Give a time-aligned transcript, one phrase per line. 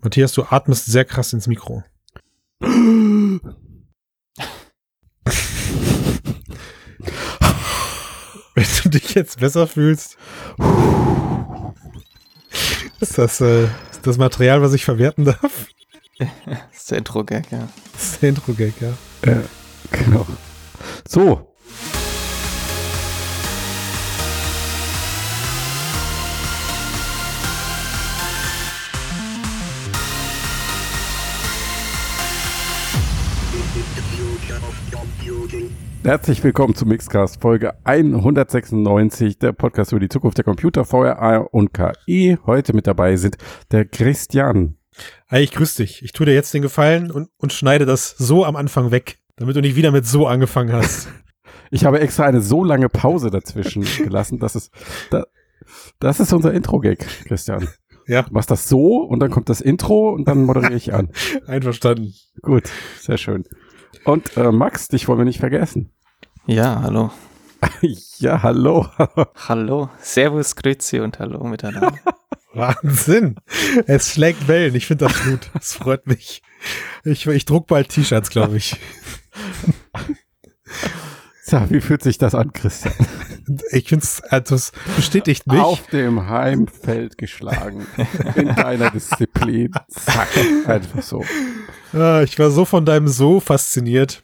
[0.00, 1.84] Matthias, du atmest sehr krass ins Mikro.
[2.60, 3.40] Wenn
[8.82, 10.16] du dich jetzt besser fühlst,
[13.00, 15.68] ist das, äh, ist das Material, was ich verwerten darf?
[16.18, 16.28] das
[16.72, 17.68] ist der Intro-Gag, ja.
[17.92, 18.92] Das ist der Intro-Gag, ja.
[19.22, 19.42] Äh,
[19.92, 20.26] genau.
[21.06, 21.47] So.
[36.08, 41.74] Herzlich willkommen zu Mixcast Folge 196, der Podcast über die Zukunft der Computer, VR und
[41.74, 42.38] KI.
[42.46, 43.36] Heute mit dabei sind
[43.72, 44.78] der Christian.
[45.28, 46.02] Hi, ich grüß dich.
[46.02, 49.54] Ich tue dir jetzt den Gefallen und, und schneide das so am Anfang weg, damit
[49.54, 51.08] du nicht wieder mit so angefangen hast.
[51.70, 54.70] Ich habe extra eine so lange Pause dazwischen gelassen, dass es,
[55.10, 55.26] da,
[56.00, 57.68] das ist unser Intro-Gag, Christian.
[58.06, 58.22] Ja.
[58.22, 61.10] Du machst das so und dann kommt das Intro und dann moderiere ich an.
[61.46, 62.14] Einverstanden.
[62.40, 63.44] Gut, sehr schön.
[64.04, 65.92] Und äh, Max, dich wollen wir nicht vergessen.
[66.48, 67.10] Ja, hallo.
[68.20, 68.86] ja, hallo.
[69.48, 69.90] hallo.
[70.00, 71.92] Servus, Grüezi und hallo miteinander.
[72.54, 73.36] Wahnsinn.
[73.86, 74.74] Es schlägt Wellen.
[74.74, 75.50] Ich finde das gut.
[75.60, 76.42] Es freut mich.
[77.04, 78.80] Ich, ich druck bald T-Shirts, glaube ich.
[81.42, 82.94] So, wie fühlt sich das an, Christian?
[83.70, 85.60] Ich finde es, also es bestätigt mich.
[85.60, 87.86] Auf dem Heimfeld geschlagen.
[88.36, 89.72] In deiner Disziplin.
[89.90, 90.28] Zack.
[90.66, 91.22] Einfach so.
[91.92, 94.22] Ja, ich war so von deinem So fasziniert,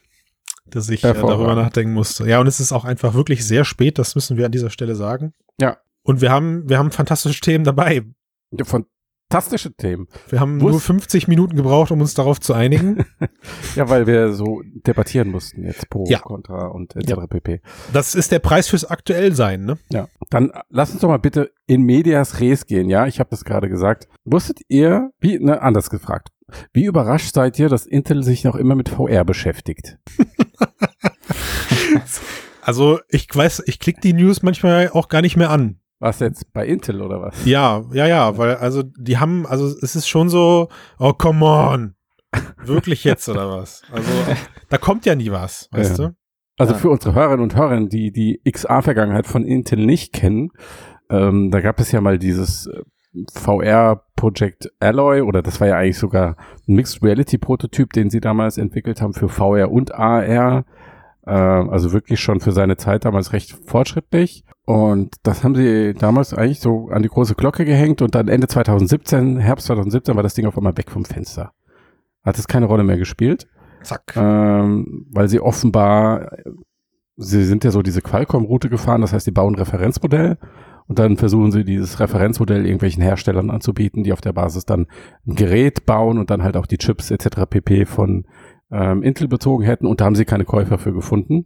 [0.75, 2.27] dass ich äh, darüber nachdenken musste.
[2.27, 4.95] Ja, und es ist auch einfach wirklich sehr spät, das müssen wir an dieser Stelle
[4.95, 5.33] sagen.
[5.59, 5.77] Ja.
[6.03, 8.03] Und wir haben, wir haben fantastische Themen dabei.
[8.51, 10.07] Ja, fantastische Themen.
[10.29, 13.05] Wir haben Wus nur 50 Minuten gebraucht, um uns darauf zu einigen.
[13.75, 16.19] ja, weil wir so debattieren mussten jetzt pro, ja.
[16.19, 17.09] contra und etc.
[17.09, 17.27] Ja.
[17.27, 17.61] pp.
[17.91, 19.77] Das ist der Preis fürs Aktuellsein, ne?
[19.89, 20.07] Ja.
[20.29, 23.07] Dann lass uns doch mal bitte in medias res gehen, ja?
[23.07, 24.07] Ich habe das gerade gesagt.
[24.25, 26.29] Wusstet ihr, wie, ne, anders gefragt.
[26.73, 29.97] Wie überrascht seid ihr, dass Intel sich noch immer mit VR beschäftigt?
[32.61, 35.79] also, ich weiß, ich klicke die News manchmal auch gar nicht mehr an.
[35.99, 37.45] Was jetzt bei Intel oder was?
[37.45, 40.67] Ja, ja, ja, weil also die haben, also es ist schon so,
[40.99, 41.95] oh come on,
[42.65, 43.81] wirklich jetzt oder was?
[43.91, 44.11] Also
[44.69, 46.07] da kommt ja nie was, weißt ja.
[46.09, 46.15] du?
[46.57, 46.79] Also Ja.
[46.79, 50.51] für unsere Hörerinnen und Hörer, die die XA-Vergangenheit von Intel nicht kennen,
[51.09, 52.81] ähm, da gab es ja mal dieses äh,
[53.33, 56.35] VR-Projekt Alloy oder das war ja eigentlich sogar
[56.67, 60.65] ein Mixed Reality-Prototyp, den sie damals entwickelt haben für VR und AR.
[61.25, 64.43] Äh, also wirklich schon für seine Zeit damals recht fortschrittlich.
[64.65, 68.47] Und das haben sie damals eigentlich so an die große Glocke gehängt und dann Ende
[68.47, 71.51] 2017, Herbst 2017 war das Ding auf einmal weg vom Fenster.
[72.23, 73.47] Hat es keine Rolle mehr gespielt
[73.83, 74.13] Zack.
[74.15, 76.31] ähm, weil sie offenbar,
[77.15, 80.37] sie sind ja so diese Qualcomm-Route gefahren, das heißt, die bauen ein Referenzmodell
[80.87, 84.87] und dann versuchen sie dieses Referenzmodell irgendwelchen Herstellern anzubieten, die auf der Basis dann
[85.27, 87.41] ein Gerät bauen und dann halt auch die Chips etc.
[87.47, 87.85] pp.
[87.85, 88.25] von
[88.75, 91.45] ähm, Intel bezogen hätten und da haben sie keine Käufer für gefunden.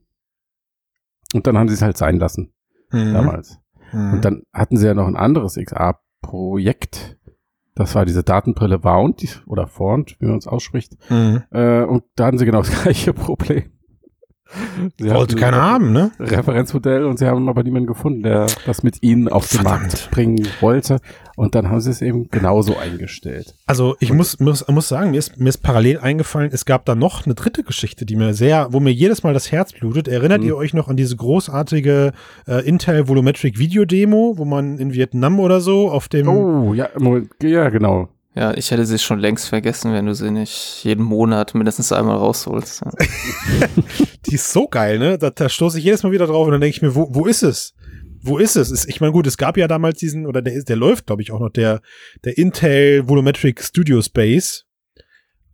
[1.33, 2.51] Und dann haben sie es halt sein lassen,
[2.91, 3.13] Mhm.
[3.13, 3.59] damals.
[3.93, 4.13] Mhm.
[4.13, 7.17] Und dann hatten sie ja noch ein anderes XA-Projekt.
[7.75, 10.97] Das war diese Datenbrille Wound, die- oder Font, wie man es ausspricht.
[11.09, 11.43] Mhm.
[11.51, 13.71] Äh, und da hatten sie genau das gleiche Problem.
[14.99, 16.11] Sie Wollte keiner haben, ne?
[16.19, 19.81] Referenzmodell und sie haben aber niemanden gefunden, der das mit ihnen auf den Verdammt.
[19.83, 20.99] Markt bringen wollte.
[21.35, 23.55] Und dann haben sie es eben genauso eingestellt.
[23.65, 26.95] Also ich muss, muss, muss sagen, mir ist, mir ist parallel eingefallen, es gab da
[26.95, 30.07] noch eine dritte Geschichte, die mir sehr, wo mir jedes Mal das Herz blutet.
[30.07, 30.47] Erinnert Mhm.
[30.47, 32.11] ihr euch noch an diese großartige
[32.47, 36.89] äh, Intel Volumetric Video Demo, wo man in Vietnam oder so auf dem Oh, ja,
[37.41, 38.09] ja, genau.
[38.35, 42.17] Ja, ich hätte sie schon längst vergessen, wenn du sie nicht jeden Monat mindestens einmal
[42.17, 42.81] rausholst.
[42.85, 42.91] Ja.
[44.27, 45.17] Die ist so geil, ne?
[45.17, 47.25] Da, da stoße ich jedes Mal wieder drauf und dann denke ich mir, wo, wo
[47.25, 47.73] ist es?
[48.21, 48.69] Wo ist es?
[48.69, 51.21] Ist- Ich meine, gut, es gab ja damals diesen, oder der, ist- der läuft, glaube
[51.23, 51.81] ich, auch noch, der,
[52.23, 54.65] der Intel Volumetric Studio Space.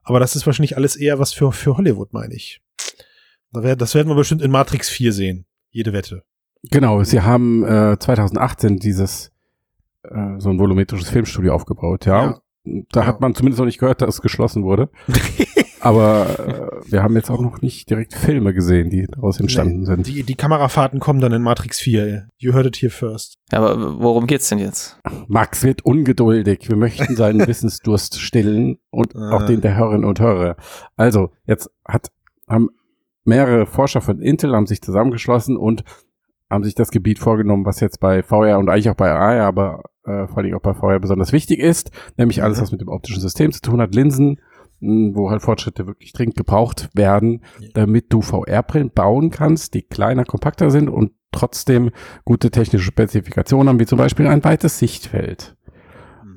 [0.03, 2.61] Aber das ist wahrscheinlich alles eher was für, für Hollywood, meine ich.
[3.53, 5.45] Da wär, das werden wir bestimmt in Matrix 4 sehen.
[5.71, 6.23] Jede Wette.
[6.71, 9.31] Genau, sie haben äh, 2018 dieses
[10.03, 12.23] äh, so ein volumetrisches Filmstudio aufgebaut, ja.
[12.31, 12.41] Ja.
[12.91, 13.05] Da Ja.
[13.07, 14.89] hat man zumindest noch nicht gehört, dass es geschlossen wurde.
[15.81, 16.25] Aber
[16.85, 20.07] äh, wir haben jetzt auch noch nicht direkt Filme gesehen, die daraus entstanden sind.
[20.07, 22.27] Die, die Kamerafahrten kommen dann in Matrix 4.
[22.37, 23.37] You heard it here first.
[23.51, 24.99] Ja, aber worum geht's denn jetzt?
[25.27, 26.67] Max wird ungeduldig.
[26.69, 29.33] Wir möchten seinen Wissensdurst stillen und Ah.
[29.35, 30.55] auch den der Hörerinnen und Hörer.
[30.95, 32.07] Also, jetzt hat,
[32.47, 32.69] haben
[33.23, 35.83] mehrere Forscher von Intel haben sich zusammengeschlossen und
[36.49, 39.83] haben sich das Gebiet vorgenommen, was jetzt bei VR und eigentlich auch bei AR, aber
[40.05, 42.61] äh, vor allem auch bei VR besonders wichtig ist, nämlich alles, Mhm.
[42.63, 44.39] was mit dem optischen System zu tun hat, Linsen,
[44.79, 47.41] mh, wo halt Fortschritte wirklich dringend gebraucht werden,
[47.73, 51.91] damit du VR-Brillen bauen kannst, die kleiner, kompakter sind und trotzdem
[52.23, 55.55] gute technische Spezifikationen haben, wie zum Beispiel ein weites Sichtfeld.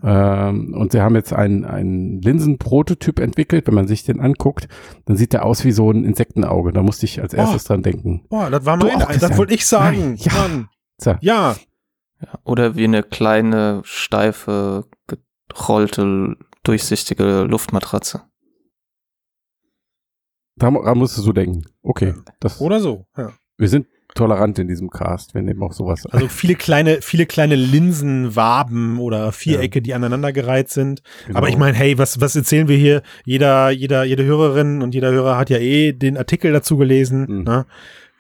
[0.03, 3.67] Ähm, und sie haben jetzt einen, einen Linsenprototyp entwickelt.
[3.67, 4.69] Wenn man sich den anguckt,
[5.07, 6.73] dann sieht der aus wie so ein Insektenauge.
[6.73, 8.23] Da musste ich als erstes dran denken.
[8.29, 9.99] Boah, das war mein, das wollte ich sagen.
[10.11, 10.33] Nein, ja.
[11.01, 11.57] So, Ja,
[12.21, 14.87] Ja, oder wie eine kleine, steife,
[15.49, 18.23] gerollte, durchsichtige Luftmatratze.
[20.57, 21.65] daran musstest du denken.
[21.83, 23.07] Okay, das, oder so.
[23.17, 23.33] Ja.
[23.57, 25.35] wir sind tolerant in diesem Cast.
[25.35, 26.05] Wir nehmen auch sowas.
[26.07, 31.03] Also viele kleine, viele kleine Linsenwaben oder Vierecke, die aneinandergereiht sind.
[31.27, 31.39] Genau.
[31.39, 33.03] Aber ich meine, hey, was, was erzählen wir hier?
[33.25, 37.27] Jeder, jeder, jede Hörerin und jeder Hörer hat ja eh den Artikel dazu gelesen.
[37.29, 37.45] Mhm.
[37.45, 37.67] Ne?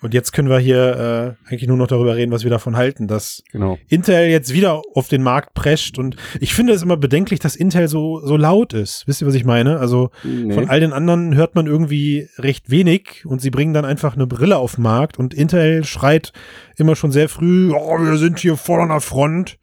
[0.00, 3.08] Und jetzt können wir hier äh, eigentlich nur noch darüber reden, was wir davon halten,
[3.08, 3.78] dass Genau.
[3.88, 5.98] Intel jetzt wieder auf den Markt prescht.
[5.98, 9.08] Und ich finde es immer bedenklich, dass Intel so, so laut ist.
[9.08, 9.78] Wisst ihr, was ich meine?
[9.80, 10.54] Also Nee.
[10.54, 14.26] von all den anderen hört man irgendwie recht wenig und sie bringen dann einfach eine
[14.28, 16.32] Brille auf den Markt und Intel schreit
[16.76, 19.58] immer schon sehr früh, oh, wir sind hier voll an der Front.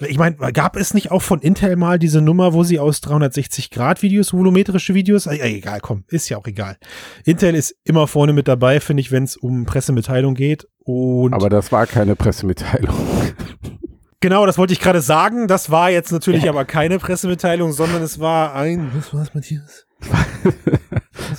[0.00, 4.32] Ich meine, gab es nicht auch von Intel mal diese Nummer, wo sie aus 360-Grad-Videos,
[4.32, 6.76] volumetrische Videos, äh, egal, komm, ist ja auch egal.
[7.24, 10.66] Intel ist immer vorne mit dabei, finde ich, wenn es um Pressemitteilung geht.
[10.84, 12.94] Und Aber das war keine Pressemitteilung.
[14.20, 15.48] genau, das wollte ich gerade sagen.
[15.48, 19.86] Das war jetzt natürlich aber keine Pressemitteilung, sondern es war ein, was war's, Matthias?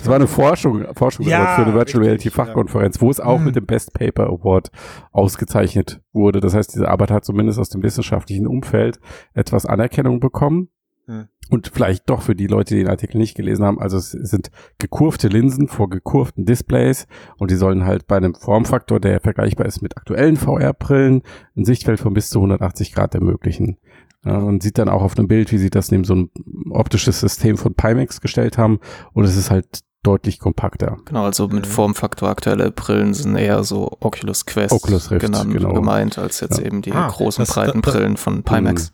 [0.06, 3.46] Es war eine Forschung, Forschung Ja, für eine Virtual Reality Fachkonferenz, wo es auch Mhm.
[3.46, 4.70] mit dem Best Paper Award
[5.12, 6.42] ausgezeichnet wurde.
[6.42, 9.00] Das heißt, diese Arbeit hat zumindest aus dem wissenschaftlichen Umfeld
[9.34, 10.70] etwas Anerkennung bekommen.
[11.08, 11.28] Mhm.
[11.50, 13.80] Und vielleicht doch für die Leute, die den Artikel nicht gelesen haben.
[13.80, 14.50] Also es sind
[14.80, 17.08] gekurvte Linsen vor gekurvten Displays
[17.38, 21.22] und die sollen halt bei einem Formfaktor, der vergleichbar ist mit aktuellen VR-Brillen,
[21.56, 23.78] ein Sichtfeld von bis zu 180 Grad ermöglichen.
[24.24, 26.30] Ja, und sieht dann auch auf einem Bild, wie sie das neben so ein
[26.72, 28.80] optisches System von Pimax gestellt haben.
[29.14, 30.98] Und es ist halt deutlich kompakter.
[31.06, 31.72] Genau, also mit Mhm.
[31.72, 35.74] Formfaktor aktuelle Brillen sind eher so Oculus Quest Oculus Rift, genannt, genau.
[35.74, 36.66] gemeint, als jetzt Ja.
[36.66, 38.92] eben die Ah, großen, das- breiten das- Brillen von Pimax.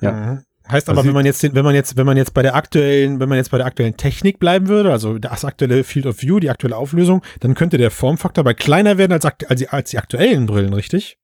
[0.00, 0.12] Ja.
[0.12, 0.42] Mhm.
[0.66, 2.40] Heißt Das aber, sieht- wenn man jetzt, den- wenn man jetzt, wenn man jetzt bei
[2.42, 6.06] der aktuellen, wenn man jetzt bei der aktuellen Technik bleiben würde, also das aktuelle Field
[6.06, 9.68] of View, die aktuelle Auflösung, dann könnte der Formfaktor bei kleiner werden als, als, die,
[9.68, 11.18] als die aktuellen Brillen, richtig?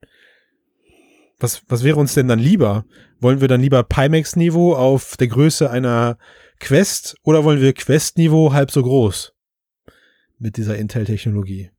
[1.38, 2.84] Was, was wäre uns denn dann lieber?
[3.18, 6.18] Wollen wir dann lieber Pimax-Niveau auf der Größe einer
[6.60, 9.32] Quest oder wollen wir Quest-Niveau halb so groß?
[10.38, 11.70] Mit dieser Intel-Technologie.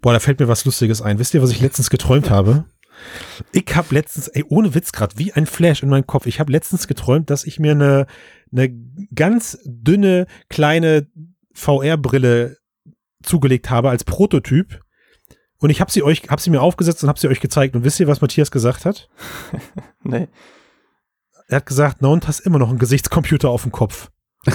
[0.00, 1.18] Boah, da fällt mir was Lustiges ein.
[1.18, 2.66] Wisst ihr, was ich letztens geträumt habe?
[3.52, 6.26] Ich habe letztens, ey, ohne Witz gerade, wie ein Flash in meinem Kopf.
[6.26, 8.06] Ich habe letztens geträumt, dass ich mir eine,
[8.52, 8.70] eine
[9.14, 11.08] ganz dünne, kleine
[11.54, 12.58] VR-Brille
[13.22, 14.80] zugelegt habe als Prototyp.
[15.58, 17.74] Und ich habe sie euch, habe sie mir aufgesetzt und habe sie euch gezeigt.
[17.74, 19.08] Und wisst ihr, was Matthias gesagt hat?
[20.04, 20.26] Nee.
[21.52, 24.10] Er hat gesagt, na und hast immer noch einen Gesichtscomputer auf dem Kopf.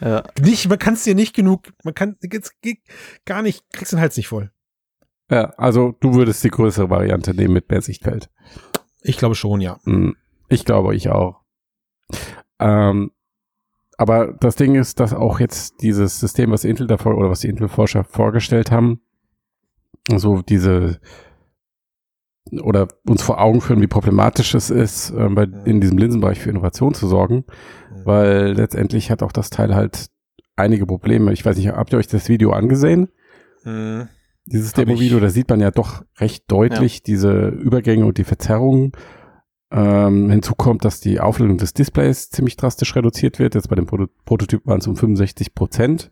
[0.00, 2.78] Ja, Nicht, man kann es dir nicht genug, man kann jetzt geht
[3.24, 4.50] gar nicht, kriegst den Hals nicht voll.
[5.30, 8.28] Ja, also du würdest die größere Variante nehmen mit mehr Sichtfeld.
[9.02, 9.78] Ich glaube schon, ja.
[9.84, 10.16] Hm,
[10.48, 11.42] Ich glaube, ich auch.
[12.58, 13.12] Ähm,
[13.96, 17.48] aber das Ding ist, dass auch jetzt dieses System, was Intel davor oder was die
[17.48, 19.02] Intel-Forscher vorgestellt haben,
[20.08, 21.00] so diese
[22.60, 26.50] oder uns vor Augen führen, wie problematisch es ist, äh, bei, in diesem Linsenbereich für
[26.50, 27.44] Innovation zu sorgen,
[28.04, 30.08] weil letztendlich hat auch das Teil halt
[30.56, 31.32] einige Probleme.
[31.32, 33.08] Ich weiß nicht, habt ihr euch das Video angesehen?
[33.64, 34.08] Mhm.
[34.44, 38.92] Dieses Demo-Video, da sieht man ja doch recht deutlich diese Übergänge und die Verzerrungen.
[39.70, 43.54] Ähm, hinzu kommt, dass die Auflösung des Displays ziemlich drastisch reduziert wird.
[43.54, 46.10] Jetzt bei dem Proto Prototyp waren es um 65 Prozent.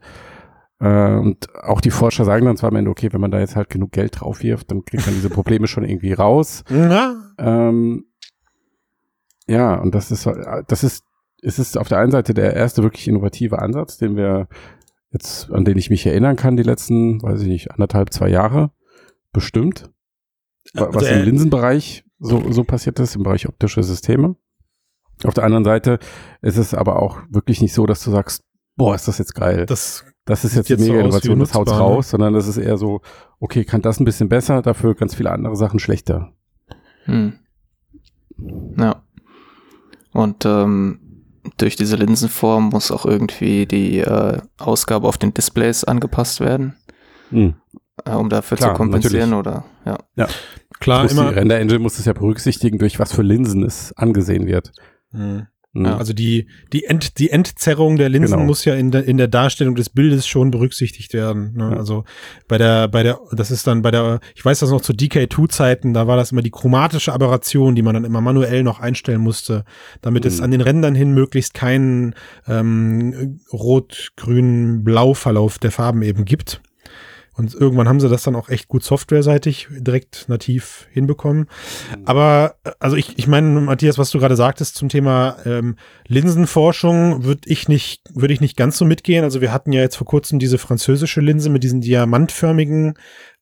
[0.80, 3.54] Äh, und auch die Forscher sagen dann zwar am Ende, okay, wenn man da jetzt
[3.56, 6.64] halt genug Geld drauf wirft, dann kriegt man diese Probleme schon irgendwie raus.
[7.38, 8.04] Ähm,
[9.46, 10.26] ja, und das ist,
[10.68, 11.04] das ist,
[11.42, 14.48] es ist auf der einen Seite der erste wirklich innovative Ansatz, den wir
[15.10, 18.70] jetzt, an den ich mich erinnern kann, die letzten, weiß ich nicht, anderthalb, zwei Jahre,
[19.32, 19.90] bestimmt.
[20.74, 24.36] Wa- Was Also, im Linsenbereich so, so passiert ist, im Bereich optische Systeme.
[25.24, 25.98] Auf der anderen Seite
[26.42, 28.44] ist es aber auch wirklich nicht so, dass du sagst,
[28.76, 29.66] boah, ist das jetzt geil.
[29.66, 31.94] das Das ist jetzt die jetzt so mega wie Innovation, das haut's nutzbar, ne?
[31.96, 33.00] raus, sondern das ist eher so,
[33.40, 36.32] okay, kann das ein bisschen besser, dafür ganz viele andere Sachen schlechter.
[37.06, 37.32] Hm.
[38.78, 39.02] Ja.
[40.12, 41.00] Und ähm,
[41.56, 46.76] durch diese Linsenform muss auch irgendwie die äh, Ausgabe auf den Displays angepasst werden,
[47.30, 47.54] Hm.
[48.04, 50.28] äh, um dafür Klar, zu kompensieren oder ja.
[50.78, 51.30] klar muss immer.
[51.30, 54.70] die Render Engine muss es ja berücksichtigen, durch was für Linsen es angesehen wird.
[55.10, 55.48] Mhm.
[55.72, 55.84] Mhm.
[55.84, 55.96] Ja.
[55.98, 58.46] Also die, die, Ent, die Entzerrung der Linsen Genau.
[58.46, 61.52] muss ja in der, in der Darstellung des Bildes schon berücksichtigt werden.
[61.56, 61.70] Ne?
[61.72, 61.76] Ja.
[61.76, 62.04] Also
[62.48, 65.94] bei der, bei der, das ist dann bei der, ich weiß das noch zu DK2-Zeiten,
[65.94, 69.64] da war das immer die chromatische Aberration, die man dann immer manuell noch einstellen musste,
[70.02, 70.44] damit es Mhm.
[70.44, 72.14] an den Rändern hin möglichst keinen
[72.48, 76.60] ähm, rot, grün, blau Verlauf der Farben eben gibt.
[77.40, 81.46] Und irgendwann haben sie das dann auch echt gut softwareseitig direkt nativ hinbekommen.
[82.04, 87.24] Aber äh, also ich, ich meine, Matthias, was du gerade sagtest zum Thema ähm, Linsenforschung,
[87.24, 89.24] würde ich nicht, würde ich nicht ganz so mitgehen.
[89.24, 92.98] Also wir hatten ja jetzt vor kurzem diese französische Linse mit diesen diamantförmigen,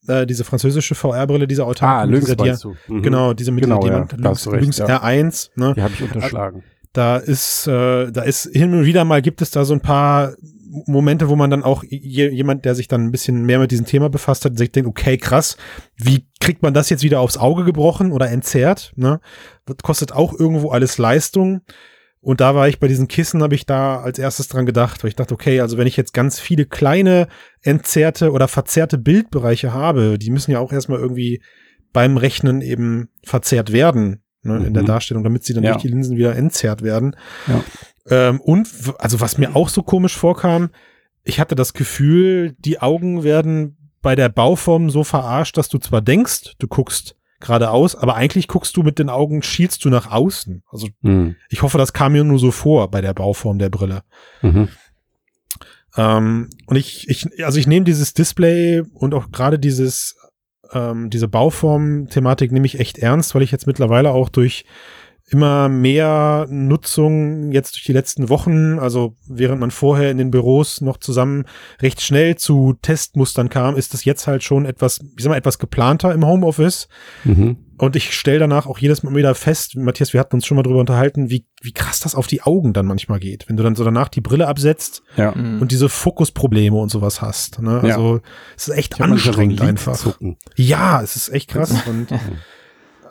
[0.07, 2.09] äh, diese französische VR-Brille, diese autarken.
[2.09, 2.57] Ah, Lynx Dia-.
[2.87, 3.03] Mhm.
[3.03, 5.03] Genau, diese mit Genau, ja, Diamant hast Lynx, recht, Lynx ja.
[5.03, 5.75] R1, ne?
[5.77, 6.63] Die habe ich unterschlagen.
[6.93, 10.35] da ist, äh, da ist hin und wieder mal gibt es da so ein paar
[10.87, 13.87] Momente, wo man dann auch je, jemand, der sich dann ein bisschen mehr mit diesem
[13.87, 15.57] Thema befasst hat, sich denkt, okay, krass,
[15.97, 18.93] wie kriegt man das jetzt wieder aufs Auge gebrochen oder entzerrt?
[18.97, 19.21] Ne?
[19.67, 21.63] Das kostet auch irgendwo alles Leistung.
[22.21, 25.09] Und da war ich bei diesen Kissen, habe ich da als erstes dran gedacht, weil
[25.09, 27.29] ich dachte, okay, also wenn ich jetzt ganz viele kleine
[27.63, 31.41] entzerrte oder verzerrte Bildbereiche habe, die müssen ja auch erstmal irgendwie
[31.93, 34.87] beim Rechnen eben verzerrt werden ne, in der Mhm.
[34.89, 35.73] Darstellung, damit sie dann Ja.
[35.73, 37.15] durch die Linsen wieder entzerrt werden.
[37.47, 37.63] Ja.
[38.11, 40.71] Ähm, und also was mir auch so komisch vorkam,
[41.25, 46.01] ich hatte das Gefühl, die Augen werden bei der Bauform so verarscht, dass du zwar
[46.01, 50.63] denkst, du guckst geradeaus, aber eigentlich guckst du mit den Augen, schielst du nach außen.
[50.71, 51.37] Also Mhm.
[51.51, 54.03] ich hoffe, das kam mir nur so vor bei der Bauform der Brille.
[54.43, 54.69] Mhm.
[55.97, 60.17] Ähm, und ich, ich, also ich nehme dieses Display und auch gerade dieses,
[60.73, 64.65] ähm, diese Bauform-Thematik nehme ich echt ernst, weil ich jetzt mittlerweile auch durch
[65.31, 70.81] immer mehr Nutzung jetzt durch die letzten Wochen, also während man vorher in den Büros
[70.81, 71.45] noch zusammen
[71.83, 75.59] recht schnell zu Testmustern kam, ist es jetzt halt schon etwas, ich sag mal, etwas
[75.59, 76.89] geplanter im Homeoffice.
[77.25, 77.59] Mhm.
[77.77, 80.65] Und ich stelle danach auch jedes Mal wieder fest, Matthias, wir hatten uns schon mal
[80.65, 83.49] drüber unterhalten, wie, wie krass das auf die Augen dann manchmal geht.
[83.49, 85.33] Wenn du dann so danach die Brille absetzt Ja.
[85.33, 85.61] Mhm.
[85.61, 87.61] und diese Fokusprobleme und sowas hast.
[87.61, 87.83] Ne?
[87.85, 87.95] Ja.
[87.95, 88.21] Also
[88.57, 90.19] es ist echt anstrengend einfach.
[90.57, 91.73] Ja, es ist echt krass.
[91.87, 92.09] Und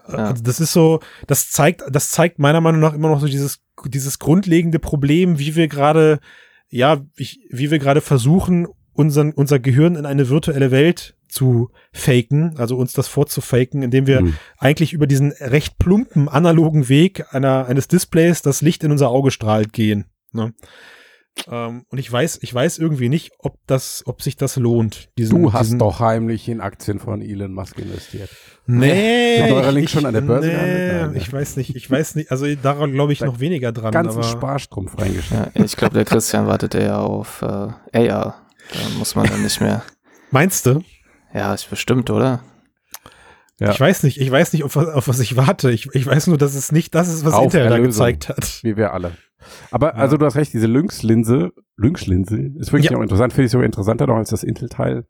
[0.10, 0.18] Ja.
[0.28, 3.60] also das ist so, das zeigt, das zeigt meiner Meinung nach immer noch so dieses,
[3.86, 6.20] dieses grundlegende Problem, wie wir gerade,
[6.70, 12.56] ja, wie, wie wir gerade versuchen, unseren, unser Gehirn in eine virtuelle Welt zu faken,
[12.58, 14.34] also uns das vorzufaken, indem wir Mhm.
[14.58, 19.30] eigentlich über diesen recht plumpen analogen Weg einer, eines Displays das Licht in unser Auge
[19.32, 20.06] strahlt gehen.
[20.32, 20.54] Ne?
[21.50, 25.10] Ähm, und ich weiß, ich weiß irgendwie nicht, ob das, ob sich das lohnt.
[25.18, 28.30] Diesen, Du hast diesen, doch heimlich in Aktien von Elon Musk investiert.
[28.66, 29.42] Nee.
[29.44, 30.54] Hat Neuralink ich- schon an der Börse nee?
[30.56, 31.18] Nein, ne?
[31.18, 33.92] ich weiß nicht, ich weiß nicht, also daran glaube ich noch weniger dran.
[33.92, 35.52] Ganzen aber Sparstrumpf reingestellt.
[35.56, 38.42] Ja, ich glaube, der Christian wartet ja auf äh, AR.
[38.74, 39.84] Da muss man dann nicht mehr.
[40.32, 40.82] meinst du?
[41.34, 42.42] Ja, ist bestimmt, oder?
[43.60, 43.72] Ja.
[43.72, 45.72] Ich weiß nicht, ich weiß nicht, auf, was- auf was ich warte.
[45.72, 48.60] Ich, ich weiß nur, dass es nicht das ist, was Auf Intel da gezeigt hat.
[48.64, 49.14] Wie wir alle.
[49.72, 50.02] Aber Ja.
[50.02, 52.98] also du hast recht, diese Lynx-Linse, Lynx-Linse ist wirklich Ja.
[52.98, 55.06] auch interessant, finde ich sogar interessanter noch als das Intel-Teil.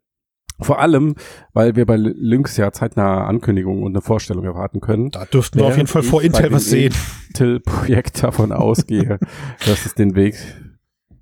[0.60, 1.14] Vor allem,
[1.52, 5.10] weil wir bei Lynx ja zeitnah Ankündigungen und eine Vorstellung erwarten können.
[5.10, 6.92] Da dürften wir auf jeden Fall vor Intel was sehen.
[7.28, 9.18] Intel-Projekt davon ausgehe,
[9.66, 10.34] dass es den Weg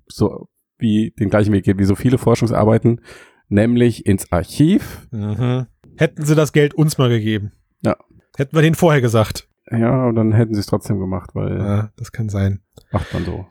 [0.07, 0.47] so
[0.79, 3.01] wie den gleichen Weg geht wie so viele Forschungsarbeiten,
[3.47, 5.07] nämlich ins Archiv.
[5.11, 5.67] Mhm.
[5.97, 7.51] Hätten sie das Geld uns mal gegeben.
[7.83, 7.95] Ja.
[8.37, 9.47] Hätten wir denen vorher gesagt.
[9.71, 12.61] Ja, und dann hätten sie es trotzdem gemacht, weil Ja, das kann sein.
[12.91, 13.45] macht man so.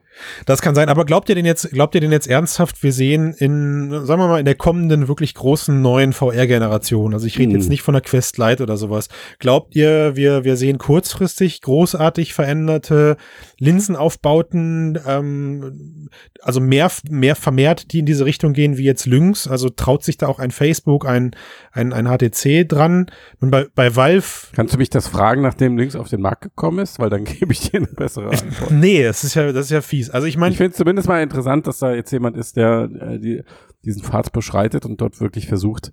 [0.46, 3.32] Das kann sein, aber glaubt ihr denn jetzt, glaubt ihr denn jetzt ernsthaft, wir sehen
[3.34, 7.60] in, sagen wir mal, in der kommenden wirklich großen neuen VR-Generation, also ich rede Hm.
[7.60, 9.08] jetzt nicht von der Quest Lite oder sowas,
[9.38, 13.16] glaubt ihr, wir, wir sehen kurzfristig großartig veränderte
[13.58, 16.08] Linsenaufbauten, ähm,
[16.42, 20.16] also mehr, mehr vermehrt, die in diese Richtung gehen wie jetzt Lynx, also traut sich
[20.16, 21.32] da auch ein Facebook, ein,
[21.72, 25.96] ein, ein HTC dran und bei, bei Valve Kannst du mich das fragen, nachdem Lynx
[25.96, 26.98] auf den Markt gekommen ist?
[26.98, 28.70] Weil dann gebe ich dir eine bessere Antwort.
[28.70, 30.05] Nee, das ist ja, das ist ja fies.
[30.10, 32.88] Also ich meine, Ich finde es zumindest mal interessant, dass da jetzt jemand ist, der
[33.00, 33.42] äh, die,
[33.84, 35.92] diesen Pfad beschreitet und dort wirklich versucht,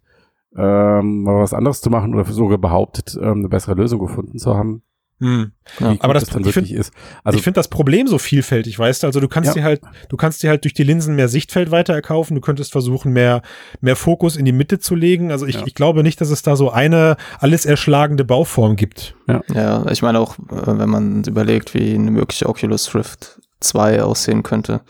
[0.55, 4.55] ähm, mal was anderes zu machen oder sogar behauptet, ähm, eine bessere Lösung gefunden zu
[4.55, 4.83] haben.
[5.19, 5.51] hm.
[5.79, 5.95] Ja.
[5.99, 6.91] Aber das- dann ich wirklich ist.
[7.23, 9.07] Also ich finde das Problem so vielfältig, weißt du?
[9.07, 9.53] Also du kannst Ja.
[9.53, 12.35] dir halt, du kannst dir halt durch die Linsen mehr Sichtfeld weiter erkaufen.
[12.35, 13.41] Du könntest versuchen, mehr,
[13.79, 15.31] mehr Fokus in die Mitte zu legen.
[15.31, 15.63] Also ich, Ja.
[15.65, 19.15] ich glaube nicht, dass es da so eine alles erschlagende Bauform gibt.
[19.53, 24.43] Ja, ich meine auch, äh, wenn man überlegt, wie eine mögliche Oculus Rift 2 aussehen
[24.43, 24.81] könnte,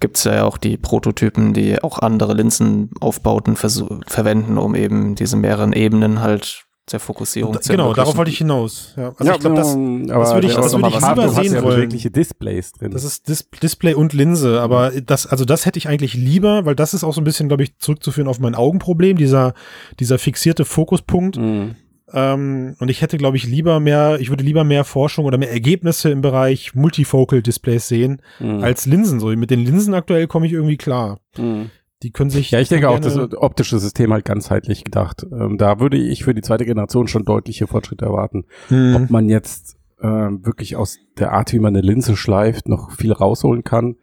[0.00, 5.72] gibt es ja auch die Prototypen, die auch andere Linsenaufbauten verwenden, um eben diese mehreren
[5.72, 8.94] Ebenen halt der Fokussierung Da, zu genau, darauf wollte ich hinaus.
[8.96, 11.06] Ja, also ja, ich glaube, das, ähm, das würde ich- das würde ich lieber
[11.36, 11.76] hat sehen ja wollen.
[11.76, 12.90] bewegliche Displays drin.
[12.90, 16.74] das ist Dis Display und Linse, aber das, also das hätte ich eigentlich lieber, weil
[16.74, 19.54] das ist auch so ein bisschen, glaube ich, zurückzuführen auf mein Augenproblem, dieser,
[20.00, 21.36] dieser fixierte Fokuspunkt.
[21.36, 21.76] Mhm.
[22.12, 25.50] Ähm, und ich hätte, glaube ich, lieber mehr, ich würde lieber mehr Forschung oder mehr
[25.52, 28.62] Ergebnisse im Bereich Multifocal Displays sehen, Mhm.
[28.62, 29.20] als Linsen.
[29.20, 31.20] So mit den Linsen aktuell komme ich irgendwie klar.
[31.38, 31.70] Mhm.
[32.02, 32.50] Die können sich.
[32.50, 35.26] Ja, ich denke auch, das optische System halt ganzheitlich gedacht.
[35.30, 38.46] Ähm, da würde ich für die zweite Generation schon deutliche Fortschritte erwarten.
[38.70, 38.96] Mhm.
[38.96, 43.12] Ob man jetzt ähm, wirklich aus der Art, wie man eine Linse schleift, noch viel
[43.12, 43.96] rausholen kann.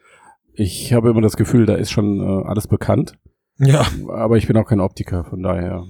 [0.54, 3.18] Ich habe immer das Gefühl, da ist schon äh, alles bekannt.
[3.58, 5.84] Ja, Aber ich bin auch kein Optiker, von daher.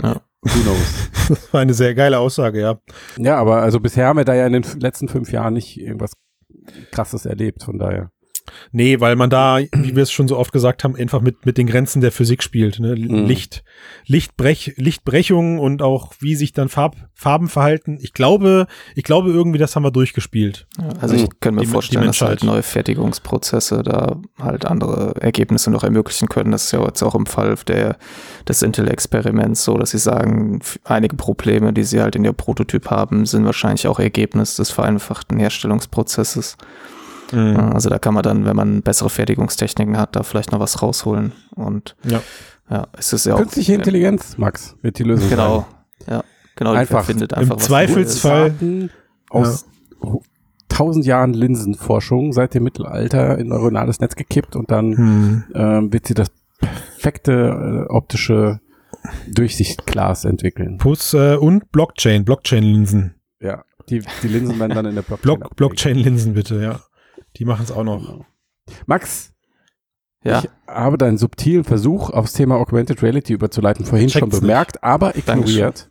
[0.00, 0.20] Ja.
[0.42, 1.10] Who knows?
[1.28, 2.80] das war eine sehr geile Aussage, ja.
[3.18, 6.12] ja, aber also bisher haben wir da ja in den letzten fünf Jahren nicht irgendwas
[6.90, 8.10] krasses erlebt, von daher.
[8.72, 11.58] Nee, weil man da, wie wir es schon so oft gesagt haben, einfach mit, mit
[11.58, 12.78] den Grenzen der Physik spielt.
[12.80, 12.94] Ne?
[12.96, 13.26] Mhm.
[13.26, 13.64] Licht,
[14.06, 17.98] Lichtbrech, Lichtbrechung und auch wie sich dann Farb, Farben verhalten.
[18.00, 20.66] Ich glaube, ich glaube irgendwie, das haben wir durchgespielt.
[20.80, 22.28] Ja, also ich kann mir Die- die vorstellen, dass Menschheit.
[22.28, 26.52] halt neue Fertigungsprozesse da halt andere Ergebnisse noch ermöglichen können.
[26.52, 27.96] Das ist ja jetzt auch im Fall der,
[28.46, 33.26] des Intel-Experiments so, dass sie sagen, einige Probleme, die sie halt in ihr Prototyp haben,
[33.26, 36.56] sind wahrscheinlich auch Ergebnis des vereinfachten Herstellungsprozesses.
[37.32, 40.82] Ja, Also da kann man dann, wenn man bessere Fertigungstechniken hat, da vielleicht noch was
[40.82, 41.32] rausholen.
[41.54, 42.20] Und Ja.
[42.70, 45.66] ja, es ist ja auch Künstliche Intelligenz, Max, wird die Lösung Genau,
[46.08, 46.22] ja,
[46.56, 46.72] genau.
[46.72, 47.04] die Einfach.
[47.04, 48.88] findet Im einfach was Zweifelsfall-
[49.30, 49.66] aus
[50.68, 55.44] tausend Jahren Linsenforschung seit dem Mittelalter in neuronales Netz gekippt und dann Hm.
[55.54, 56.28] ähm, wird sie das
[56.60, 58.60] perfekte äh, optische
[59.32, 60.78] Durchsichtglas entwickeln.
[60.78, 63.14] Plus, äh, und Blockchain, Blockchain-Linsen.
[63.40, 65.38] Ja, die, die Linsen werden dann in der Blockchain.
[65.38, 65.56] Block.
[65.56, 66.80] Blockchain-Linsen bitte, ja.
[67.36, 68.24] Die machen es auch noch.
[68.86, 69.32] Max,
[70.24, 74.82] Ja, ich habe deinen subtilen Versuch aufs Thema Augmented Reality überzuleiten vorhin schon Checkt's bemerkt,
[74.82, 75.90] aber ignoriert,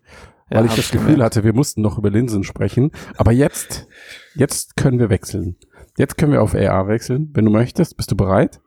[0.51, 1.35] ja, weil ich das Gefühl gemerkt.
[1.37, 2.91] hatte, wir mussten noch über Linsen sprechen.
[3.17, 3.87] Aber jetzt,
[4.35, 5.55] jetzt können wir wechseln.
[5.97, 7.97] Jetzt können wir auf AR wechseln, wenn du möchtest.
[7.97, 8.59] Bist du bereit?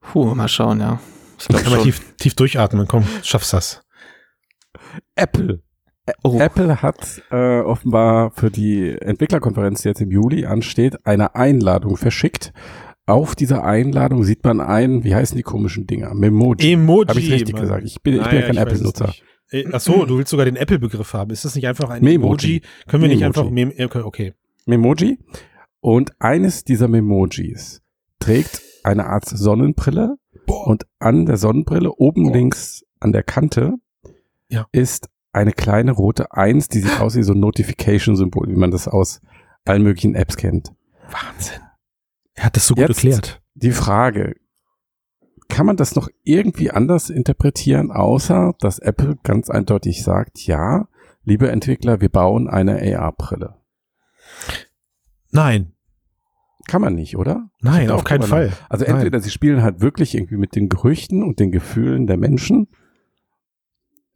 [0.00, 1.00] Puh, mal schauen, ja.
[1.38, 1.90] Ich glaube Kann man schon.
[1.90, 3.82] tief, tief durchatmen, komm, schaffst das.
[5.14, 5.62] Apple.
[6.22, 6.38] Oh.
[6.38, 12.52] Apple hat äh, offenbar für die Entwicklerkonferenz, die jetzt im Juli ansteht, eine Einladung verschickt.
[13.06, 16.14] Auf dieser Einladung sieht man ein, wie heißen die komischen Dinger?
[16.14, 16.72] Memoji.
[16.72, 17.08] Emoji.
[17.08, 17.62] Habe ich richtig Mann.
[17.62, 17.84] gesagt?
[17.84, 19.12] Ich bin, ich bin ja kein Apple-Nutzer.
[19.50, 21.30] Äh, Ach so, du willst sogar den Apple-Begriff haben.
[21.32, 22.56] Ist das nicht einfach ein Memoji.
[22.58, 22.62] Emoji?
[22.86, 23.40] Können wir nicht Memoji.
[23.40, 24.34] einfach Mem okay, okay.
[24.66, 25.18] Memoji.
[25.80, 27.80] Und eines dieser Memojis
[28.20, 33.74] trägt eine Art Sonnenbrille und an der Sonnenbrille oben links an der Kante
[34.48, 34.66] Ja.
[34.72, 38.88] ist eine kleine rote Eins, die sieht aus wie so ein Notification-Symbol, wie man das
[38.88, 39.20] aus
[39.64, 40.72] allen möglichen Apps kennt.
[41.10, 41.60] Wahnsinn.
[42.34, 43.42] Er hat das so gut Jetzt- erklärt.
[43.54, 44.36] Die Frage,
[45.48, 50.88] kann man das noch irgendwie anders interpretieren, außer dass Apple ganz eindeutig sagt, ja,
[51.24, 53.56] liebe Entwickler, wir bauen eine AR-Brille.
[55.32, 55.72] Nein,
[56.66, 57.50] Kann man nicht, oder?
[57.60, 58.52] nein, auf keinen Fall.
[58.68, 58.94] Also Nein.
[58.96, 62.68] entweder sie spielen halt wirklich irgendwie mit den Gerüchten und den Gefühlen der Menschen,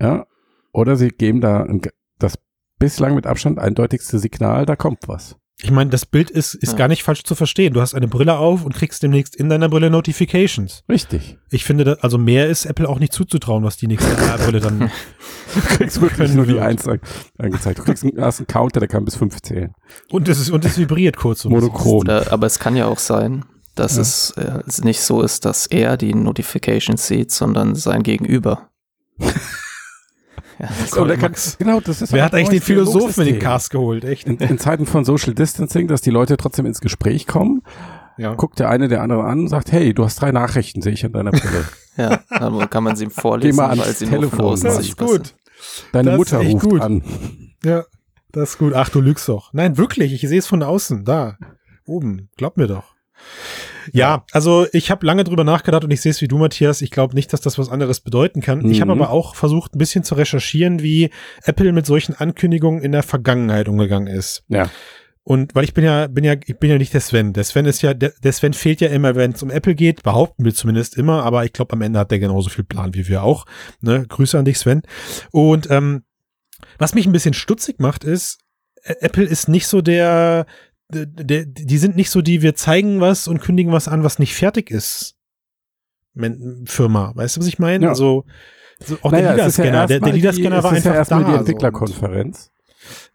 [0.01, 0.27] ja,
[0.75, 1.81] oder sie geben da ein,
[2.19, 2.35] das
[2.79, 5.37] bislang mit Abstand eindeutigste Signal, da kommt was.
[5.63, 6.79] Ich meine, das Bild ist, ist Ja.
[6.79, 7.73] gar nicht falsch zu verstehen.
[7.75, 10.83] Du hast eine Brille auf und kriegst demnächst in deiner Brille Notifications.
[10.89, 11.39] Richtig.
[11.51, 14.79] Ich finde, da, also mehr ist Apple auch nicht zuzutrauen, was die nächste AR-Brille dann.
[14.81, 17.01] Du kriegst wirklich nur die Eins an-
[17.39, 17.79] angezeigt.
[17.79, 19.73] Du kriegst einen, hast einen Counter, der kann bis fünf zählen.
[20.11, 21.45] Und es ist, und es vibriert kurz.
[21.45, 21.53] bisschen.
[21.53, 21.99] Monochrom.
[22.01, 23.45] Oder, aber es kann ja auch sein,
[23.77, 24.03] dass Ja.
[24.03, 28.71] es, äh, es nicht so ist, dass er die Notifications sieht, sondern sein Gegenüber.
[30.97, 33.39] ja, der kann, genau, das ist Wer hat eigentlich den Philosophen in den.
[33.43, 34.05] Cast geholt?
[34.05, 34.27] Echt?
[34.27, 37.63] In, in Zeiten von Social Distancing, dass die Leute trotzdem ins Gespräch kommen,
[38.17, 38.35] Ja.
[38.35, 41.05] guckt der eine der andere an und sagt, hey, du hast drei Nachrichten, sehe ich
[41.05, 41.65] an deiner Brille.
[41.97, 44.61] ja, dann kann man sie ihm vorlesen, Geh mal ans Telefon.
[44.61, 45.35] Das ist gut.
[45.93, 46.81] Deine Das Mutter ruft gut.
[46.81, 47.03] an.
[47.65, 47.85] Ja,
[48.33, 48.75] das ist gut.
[48.75, 49.53] Ach, du lügst doch.
[49.53, 50.13] Nein, wirklich.
[50.13, 51.05] Ich sehe es von außen.
[51.05, 51.39] Da.
[51.87, 52.29] Oben.
[52.37, 52.95] Glaub mir doch.
[53.93, 56.83] Ja, also ich habe lange drüber nachgedacht und ich sehe es wie du, Matthias.
[56.83, 58.69] Ich glaube nicht, dass das was anderes bedeuten kann.
[58.71, 59.03] Ich habe Mhm.
[59.03, 61.11] aber auch versucht, ein bisschen zu recherchieren, wie
[61.45, 64.45] Apple mit solchen Ankündigungen in der Vergangenheit umgegangen ist.
[64.49, 64.71] Ja.
[65.27, 67.33] Und weil ich bin ja, bin ja, ich bin ja nicht der Sven.
[67.33, 70.03] Der Sven ist ja, der, der Sven fehlt ja immer, wenn es um Apple geht,
[70.03, 73.09] behaupten wir zumindest immer, aber ich glaube, am Ende hat der genauso viel Plan wie
[73.09, 73.47] wir auch.
[73.81, 74.05] Ne?
[74.07, 74.83] Grüße an dich, Sven.
[75.33, 76.03] Und ähm,
[76.79, 78.39] was mich ein bisschen stutzig macht, ist,
[78.83, 80.45] Apple ist nicht so der,
[80.91, 84.71] die sind nicht so die, wir zeigen was und kündigen was an, was nicht fertig
[84.71, 85.17] ist.
[86.67, 87.13] Firma.
[87.15, 87.85] Weißt du, was ich meine?
[87.85, 87.91] Ja.
[87.91, 88.25] Also,
[88.79, 91.31] so auch Naja, der ist ja der der Leader-Scanner war ist ja einfach erstmal da.
[91.31, 91.39] die.
[91.39, 92.51] Entwicklerkonferenz.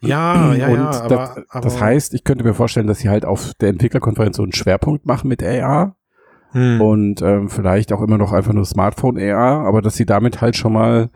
[0.02, 0.88] Ja, ja, und ja.
[0.88, 4.38] das, Aber, aber, das heißt, ich könnte mir vorstellen, dass sie halt auf der Entwicklerkonferenz
[4.38, 5.96] so einen Schwerpunkt machen mit AR
[6.52, 6.82] hm.
[6.82, 10.56] und ähm, vielleicht auch immer noch einfach nur Smartphone AR, aber dass sie damit halt
[10.56, 11.10] schon mal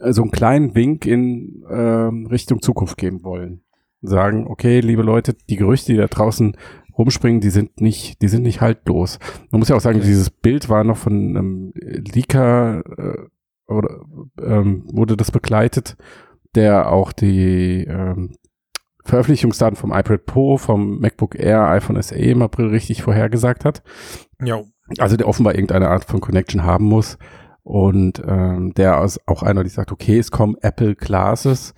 [0.00, 3.62] äh, so einen kleinen Wink in ähm, Richtung Zukunft geben wollen.
[4.02, 6.56] Sagen, okay, liebe Leute, die Gerüchte, die da draußen
[6.98, 9.18] rumspringen, die sind nicht, die sind nicht haltlos.
[9.50, 10.08] Man muss ja auch sagen, Okay.
[10.08, 14.00] dieses Bild war noch von einem Leaker äh, oder
[14.42, 15.96] ähm, wurde das begleitet,
[16.54, 18.34] der auch die ähm,
[19.04, 23.82] Veröffentlichungsdaten vom iPad Pro, vom MacBook Air, iPhone SE im April richtig vorhergesagt hat.
[24.42, 24.62] ja.
[24.98, 27.16] Also der offenbar irgendeine Art von Connection haben muss.
[27.62, 31.72] Und ähm, der ist auch einer, die sagt, okay, es kommen Apple Glasses.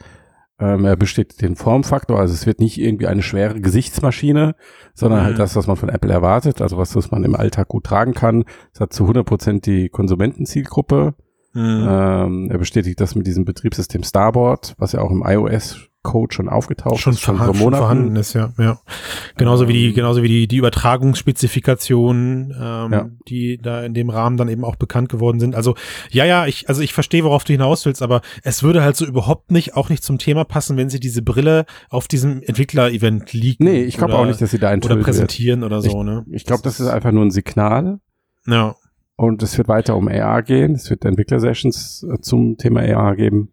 [0.61, 4.55] Ähm, er bestätigt den Formfaktor, also es wird nicht irgendwie eine schwere Gesichtsmaschine,
[4.95, 5.25] sondern Mhm.
[5.25, 8.15] halt das, was man von Apple erwartet, also was, was man im Alltag gut tragen
[8.15, 8.45] kann.
[8.73, 11.15] Es hat zu 100 Prozent die Konsumentenzielgruppe.
[11.55, 11.87] Mhm.
[11.89, 15.23] Ähm, er bestätigt das mit diesem Betriebssystem Starboard, was ja auch im
[16.05, 17.83] iOS-Code schon aufgetaucht schon, ist, schon vor Monaten.
[17.83, 18.79] vorhanden ist, ja, ja.
[19.37, 19.95] Genauso wie die, Ähm.
[19.95, 23.09] genauso wie die, die Übertragungsspezifikation, ähm, Ja.
[23.29, 25.55] die da in dem Rahmen dann eben auch bekannt geworden sind.
[25.55, 25.75] Also,
[26.11, 29.07] ja, ja, ich, also ich verstehe, worauf du hinaus willst, aber es würde halt so
[29.07, 33.65] überhaupt nicht, auch nicht zum Thema passen, wenn sie diese Brille auf diesem Entwickler-Event liegen.
[33.65, 35.05] Nee, ich glaube auch nicht, dass sie da Oder enthüllt wird.
[35.07, 36.25] präsentieren oder so, ne?
[36.31, 37.99] Ich glaube, das ist einfach nur ein Signal
[38.47, 38.75] Ja.
[39.17, 40.75] und es wird weiter um AR gehen.
[40.75, 43.51] Es wird Entwickler-Sessions äh, zum Thema AR geben.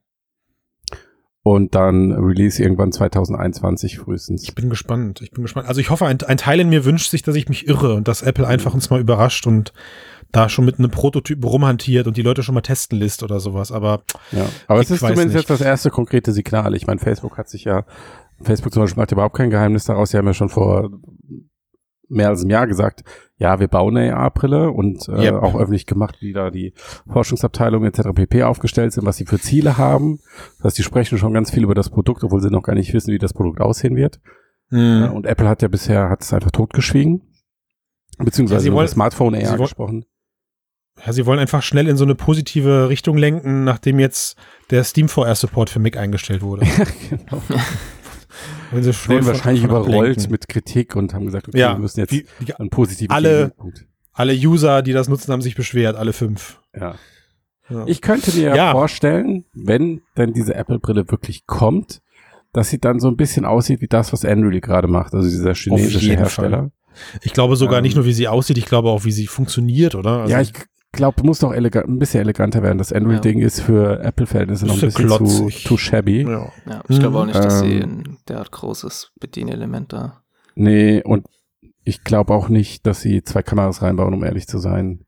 [1.44, 4.44] Und dann Release irgendwann 2021 frühestens.
[4.44, 5.22] Ich bin gespannt.
[5.22, 5.68] Ich bin gespannt.
[5.68, 8.08] Also ich hoffe, ein, ein Teil in mir wünscht sich, dass ich mich irre und
[8.08, 9.74] dass Apple einfach uns mal überrascht und
[10.32, 13.72] da schon mit einem Prototypen rumhantiert und die Leute schon mal testen lässt oder sowas.
[13.72, 15.36] Aber Ja, aber es ist zumindest nicht.
[15.36, 16.76] jetzt das erste konkrete Signal.
[16.76, 17.86] Ich meine, Facebook hat sich ja,
[18.42, 20.12] Facebook zum Beispiel macht überhaupt kein Geheimnis daraus.
[20.12, 20.92] Sie haben ja schon vor
[22.12, 23.04] mehr als einem Jahr gesagt,
[23.38, 25.36] ja, wir bauen eine AR-Brille und äh, Yep.
[25.44, 26.74] auch öffentlich gemacht, wie da die
[27.12, 28.10] Forschungsabteilungen etc.
[28.14, 28.44] pp.
[28.44, 30.20] aufgestellt sind, was sie für Ziele haben.
[30.58, 32.94] Das heißt, die sprechen schon ganz viel über das Produkt, obwohl sie noch gar nicht
[32.94, 34.20] wissen, wie das Produkt aussehen wird.
[34.70, 35.10] Mhm.
[35.14, 37.22] Und Apple hat ja bisher, hat es einfach totgeschwiegen.
[38.20, 40.06] Beziehungsweise Ja, wollen- Smartphone AR gesprochen.
[41.06, 44.38] Ja, sie wollen einfach schnell in so eine positive Richtung lenken, nachdem jetzt
[44.70, 46.66] der Steam VR Support für Mac eingestellt wurde.
[47.10, 47.42] genau.
[48.72, 52.12] Wenn sie von- wahrscheinlich überrollt mit Kritik und haben gesagt, okay, Ja, wir müssen jetzt
[52.12, 53.54] wie, die, einen positiven alle-
[54.14, 56.60] alle User, die das nutzen, haben sich beschwert, alle fünf.
[56.78, 56.96] Ja.
[57.70, 57.84] Ja.
[57.88, 58.72] Ich könnte mir Ja.
[58.74, 62.02] vorstellen, wenn denn diese Apple-Brille wirklich kommt,
[62.54, 65.54] dass sie dann so ein bisschen aussieht wie das, was Andrew gerade macht, also dieser
[65.56, 66.72] chinesische Hersteller.
[67.24, 67.84] Ich glaube sogar Ähm.
[67.84, 70.24] nicht nur, wie sie aussieht, ich glaube auch, wie sie funktioniert, oder?
[70.24, 70.52] Also, ja, ich
[70.92, 72.78] glaube, muss doch elega ein bisschen eleganter werden.
[72.78, 76.22] Das Android-Ding ist für Apple-Verhältnisse noch ein Bisschen zu, zu shabby.
[76.24, 76.50] ja.
[76.68, 78.04] Ja, ich glaube auch nicht, dass sie Ähm.
[78.08, 80.22] ein derart großes Bedienelement da.
[80.56, 81.26] Nee, und
[81.84, 85.06] ich glaube auch nicht, dass sie zwei Kameras reinbauen, um ehrlich zu sein.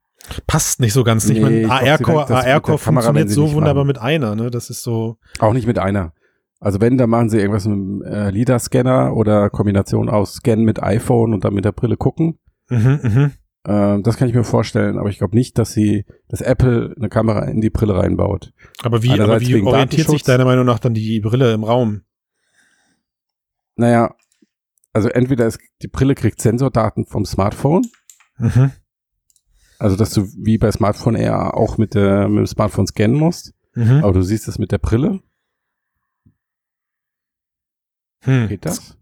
[0.47, 1.25] passt nicht so ganz.
[1.25, 3.87] ich Nee, meine, ich sie AR-Core werden funktioniert sie so wunderbar machen.
[3.87, 4.49] mit einer, ne?
[4.49, 5.17] Das ist so.
[5.39, 6.13] Auch nicht mit einer.
[6.61, 10.81] Also wenn, dann machen sie irgendwas mit dem äh, LIDAR-Scanner oder Kombination aus Scan mit
[10.81, 12.39] iPhone und dann mit der Brille gucken.
[12.69, 13.31] Mhm, mhm.
[13.65, 17.07] Ähm, das kann ich mir vorstellen, aber ich glaube nicht, dass sie, dass Apple eine
[17.09, 18.53] Kamera in die Brille reinbaut.
[18.83, 22.01] Aber wie, aber wie orientiert sich deiner Meinung nach dann die Brille im Raum?
[23.75, 24.15] Naja,
[24.91, 27.83] also entweder ist, die Brille kriegt Sensordaten vom Smartphone,
[28.37, 28.71] Mhm.
[29.79, 33.53] also dass du wie bei Smartphone eher auch mit, der, mit dem Smartphone scannen musst,
[33.75, 34.03] Mhm.
[34.03, 35.21] aber du siehst es mit der Brille.
[38.21, 38.47] Hm.
[38.47, 38.97] Geht das?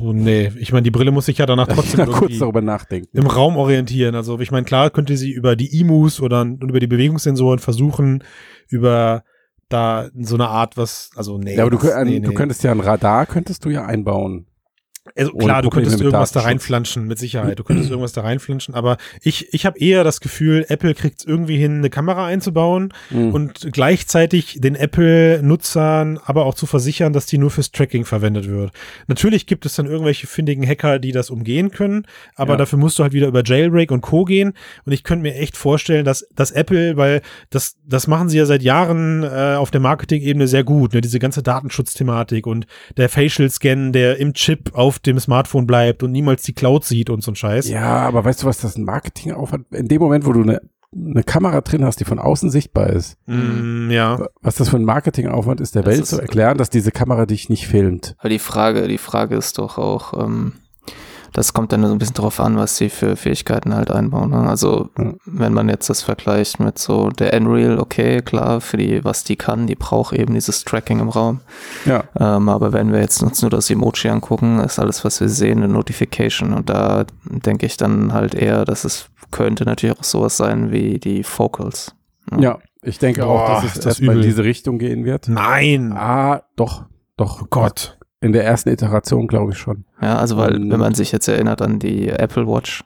[0.00, 3.16] Oh, nee, ich meine, die Brille muss sich ja danach trotzdem Ja, kurz darüber nachdenken.
[3.16, 4.14] im Raum orientieren.
[4.14, 8.22] Also ich meine, klar könnte sie über die IMUs oder und über die Bewegungssensoren versuchen,
[8.68, 9.24] über
[9.68, 11.56] da so eine Art was, also nee.
[11.56, 12.34] ja, aber du, das- nee, du nee.
[12.34, 14.46] könntest ja ein Radar, könntest du ja einbauen.
[15.16, 17.58] Also klar, du könntest irgendwas da reinflanschen, mit Sicherheit.
[17.58, 21.26] Du könntest irgendwas da reinflanschen, aber ich, ich habe eher das Gefühl, Apple kriegt es
[21.26, 23.32] irgendwie hin, eine Kamera einzubauen Mhm.
[23.34, 28.72] und gleichzeitig den Apple-Nutzern aber auch zu versichern, dass die nur fürs Tracking verwendet wird.
[29.06, 32.58] Natürlich gibt es dann irgendwelche findigen Hacker, die das umgehen können, aber Ja.
[32.58, 34.24] dafür musst du halt wieder über Jailbreak und Co.
[34.24, 34.52] gehen.
[34.86, 38.46] Und ich könnte mir echt vorstellen, dass, dass Apple, weil das, das machen sie ja
[38.46, 41.00] seit Jahren äh, auf der Marketing-Ebene sehr gut, ne?
[41.00, 46.42] diese ganze Datenschutzthematik und der Facial-Scan, der im Chip auf dem Smartphone bleibt und niemals
[46.42, 47.68] die Cloud sieht und so ein Scheiß.
[47.68, 49.66] Ja, aber weißt du, was das ein Marketingaufwand?
[49.72, 50.60] In dem Moment, wo du eine,
[50.94, 54.26] eine Kamera drin hast, die von außen sichtbar ist, Mm, ja.
[54.42, 57.26] was das für ein Marketingaufwand ist, der Das Welt ist- zu erklären, dass diese Kamera
[57.26, 58.14] dich nicht filmt.
[58.18, 60.52] Aber die Frage, die Frage ist doch auch, ähm,
[61.34, 64.30] das kommt dann so ein bisschen drauf an, was sie für Fähigkeiten halt einbauen.
[64.30, 64.48] Ne?
[64.48, 65.12] Also Ja.
[65.26, 69.34] wenn man jetzt das vergleicht mit so der Unreal, okay, klar, für die, was die
[69.34, 71.40] kann, die braucht eben dieses Tracking im Raum.
[71.86, 72.04] Ja.
[72.18, 75.58] Ähm, aber wenn wir jetzt uns nur das Emoji angucken, ist alles, was wir sehen,
[75.58, 76.52] eine Notification.
[76.52, 81.00] Und da denke ich dann halt eher, dass es könnte natürlich auch sowas sein wie
[81.00, 81.96] die Focals.
[82.38, 85.28] Ja, ich denke Boah, auch, dass ist es das erstmal in diese Richtung gehen wird.
[85.28, 85.92] Nein.
[85.92, 86.84] Ah, doch,
[87.16, 87.42] doch.
[87.42, 87.98] Oh Gott.
[88.24, 89.84] In der ersten Iteration glaube ich schon.
[90.00, 92.82] Ja, also weil, Und- wenn man sich jetzt erinnert an die Apple Watch,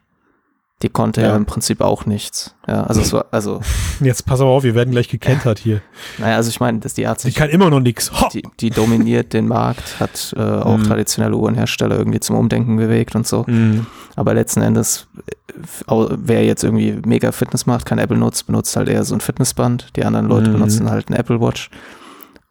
[0.82, 1.36] die konnte ja, Ja.
[1.36, 2.54] im Prinzip auch nichts.
[2.68, 3.60] Ja, also es war, also,
[4.00, 5.80] Jetzt pass aber auf, wir werden gleich gekentert hier.
[6.18, 8.12] naja, also ich meine, dass die hat Die kann immer noch nix.
[8.12, 8.28] Ho!
[8.32, 10.84] die, die dominiert den Markt, hat äh, auch Mhm.
[10.84, 13.42] traditionelle Uhrenhersteller irgendwie zum Umdenken bewegt und so.
[13.48, 13.86] Mm.
[14.14, 15.08] Aber letzten Endes,
[15.56, 19.20] äh, wer jetzt irgendwie mega Fitness macht, kein Apple nutzt, benutzt halt eher so ein
[19.20, 19.96] Fitnessband.
[19.96, 20.54] Die anderen Leute Mhm.
[20.54, 21.70] benutzen halt ein Apple Watch.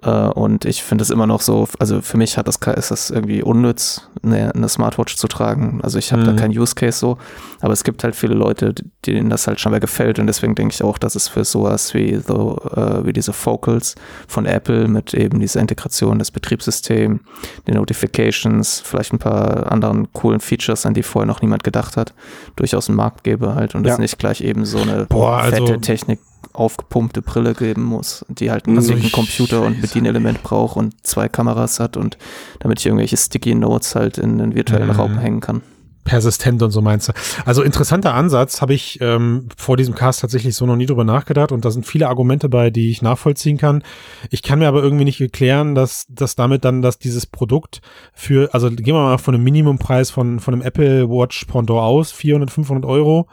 [0.03, 3.09] Äh, und ich finde es immer noch so, also für mich hat das, ist das
[3.09, 5.79] irgendwie unnütz, eine, eine Smartwatch zu tragen.
[5.81, 6.25] Also ich habe Mhm.
[6.27, 7.17] da keinen Use Case so,
[7.61, 8.75] aber es gibt halt viele Leute,
[9.07, 12.15] denen das halt scheinbar gefällt und deswegen denke ich auch, dass es für sowas wie,
[12.17, 13.95] so, äh, wie diese Focals
[14.27, 17.19] von Apple mit eben dieser Integration des Betriebssystems,
[17.67, 22.13] den Notifications, vielleicht ein paar anderen coolen Features, an die vorher noch niemand gedacht hat,
[22.55, 23.97] durchaus einen Markt gebe halt und es Ja.
[23.99, 26.19] nicht gleich eben so eine Boah, also- fette Technik
[26.57, 31.29] aufgepumpte Brille geben muss, die halt einen Also dicken Computer und Bedienelement braucht und zwei
[31.29, 32.17] Kameras hat und
[32.59, 34.95] damit ich irgendwelche Sticky Notes halt in den virtuellen Mhm.
[34.95, 35.61] Raum hängen kann.
[36.03, 37.13] persistent und so meinst du.
[37.45, 41.51] Also interessanter Ansatz, habe ich ähm, vor diesem Cast tatsächlich so noch nie drüber nachgedacht
[41.51, 43.83] und da sind viele Argumente bei, die ich nachvollziehen kann.
[44.29, 47.81] Ich kann mir aber irgendwie nicht erklären, dass, dass damit dann, dass dieses Produkt
[48.13, 52.13] für, also gehen wir mal von einem Minimumpreis von, von einem Apple Watch Pendant aus,
[52.13, 53.27] 400, 500 Euro,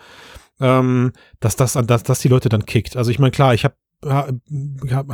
[0.60, 2.96] ähm, dass das, dass, dass die Leute dann kickt.
[2.96, 3.74] Also ich meine, klar, ich habe
[4.06, 4.40] habe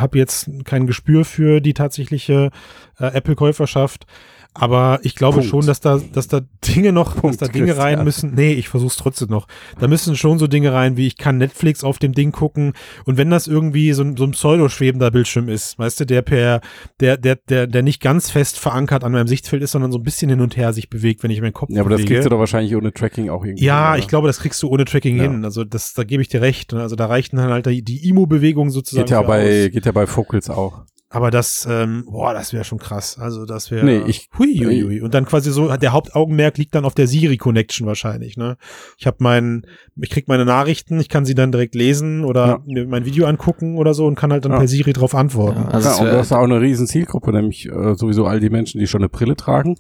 [0.01, 2.51] hab jetzt kein Gespür für die tatsächliche
[2.99, 4.07] äh, Apple-Käuferschaft,
[4.55, 5.49] aber ich glaube Punkt.
[5.51, 8.05] schon, dass da, dass da Dinge noch, Punkt, dass da Dinge rein Christian.
[8.05, 8.35] müssen.
[8.35, 9.47] Nee, ich versuch's trotzdem noch.
[9.79, 12.73] Da müssen schon so Dinge rein, wie ich kann Netflix auf dem Ding gucken
[13.05, 16.61] und wenn das irgendwie so ein, so ein pseudo-schwebender Bildschirm ist, weißt du, der per,
[17.01, 20.03] der, der, der, der nicht ganz fest verankert an meinem Sichtfeld ist, sondern so ein
[20.05, 22.15] bisschen hin und her sich bewegt, wenn ich meinen Kopf Ja, aber das bewege.
[22.15, 23.65] kriegst du doch wahrscheinlich ohne Tracking auch irgendwie.
[23.65, 24.09] Ja, hin, ich oder?
[24.11, 25.23] glaube, das kriegst du ohne Tracking Ja.
[25.25, 25.45] hin.
[25.45, 26.75] Also das, da gebe ich dir recht.
[26.75, 29.05] Also da reichten dann halt die, die Imo-Bewegung sozusagen.
[29.07, 29.71] Geht ja bei, aus.
[29.73, 30.83] geht ja bei Focals auch.
[31.13, 33.19] Aber das, ähm, boah, das wäre schon krass.
[33.19, 33.85] Also das wäre.
[33.85, 35.01] Nee, ich- Hui, hui, hui.
[35.01, 38.37] Und dann quasi so, der Hauptaugenmerk liegt dann auf der Siri-Connection wahrscheinlich.
[38.37, 38.57] Ne?
[38.97, 42.63] Ich habe mein, ich krieg meine Nachrichten, ich kann sie dann direkt lesen oder Ja.
[42.65, 44.59] mir mein Video angucken oder so und kann halt dann Ja.
[44.59, 45.63] per Siri drauf antworten.
[45.63, 48.39] Ja, also ja, es und du hast auch eine riesen Zielgruppe, nämlich äh, sowieso all
[48.39, 49.77] die Menschen, die schon eine Brille tragen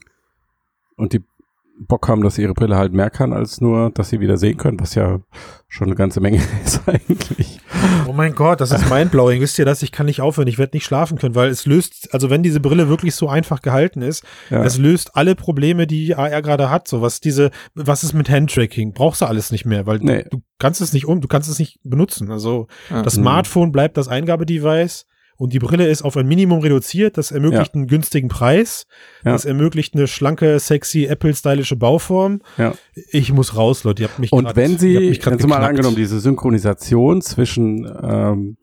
[0.97, 1.23] und die
[1.79, 4.81] Bock haben, dass ihre Brille halt mehr kann, als nur, dass sie wieder sehen können,
[4.81, 5.21] was ja
[5.69, 7.60] schon eine ganze Menge ist eigentlich.
[8.07, 9.41] Oh mein Gott, das ist mindblowing.
[9.41, 9.83] Wisst ihr das?
[9.83, 10.49] Ich kann nicht aufhören.
[10.49, 13.63] Ich werde nicht schlafen können, weil es löst, also wenn diese Brille wirklich so einfach
[13.63, 14.63] gehalten ist, Ja.
[14.65, 16.89] es löst alle Probleme, die AR gerade hat.
[16.89, 18.93] So was diese, was ist mit Handtracking?
[18.93, 20.25] Brauchst du alles nicht mehr, weil Nee.
[20.25, 22.31] du, du kannst es nicht um, du kannst es nicht benutzen.
[22.31, 23.03] Also Ja.
[23.03, 23.23] das Mhm.
[23.23, 25.07] Smartphone bleibt das Eingabedevice
[25.41, 27.17] und die Brille ist auf ein Minimum reduziert.
[27.17, 28.87] Das ermöglicht einen günstigen Preis.
[29.25, 29.33] Ja.
[29.33, 32.43] Das ermöglicht eine schlanke, sexy, Apple-stylische Bauform.
[32.59, 32.75] Ja.
[33.11, 34.03] Ich muss raus, Leute.
[34.03, 35.65] Ihr habt mich Und grad- wenn sie, sie mal geknackt.
[35.65, 38.57] angenommen, diese Synchronisation zwischen, ähm,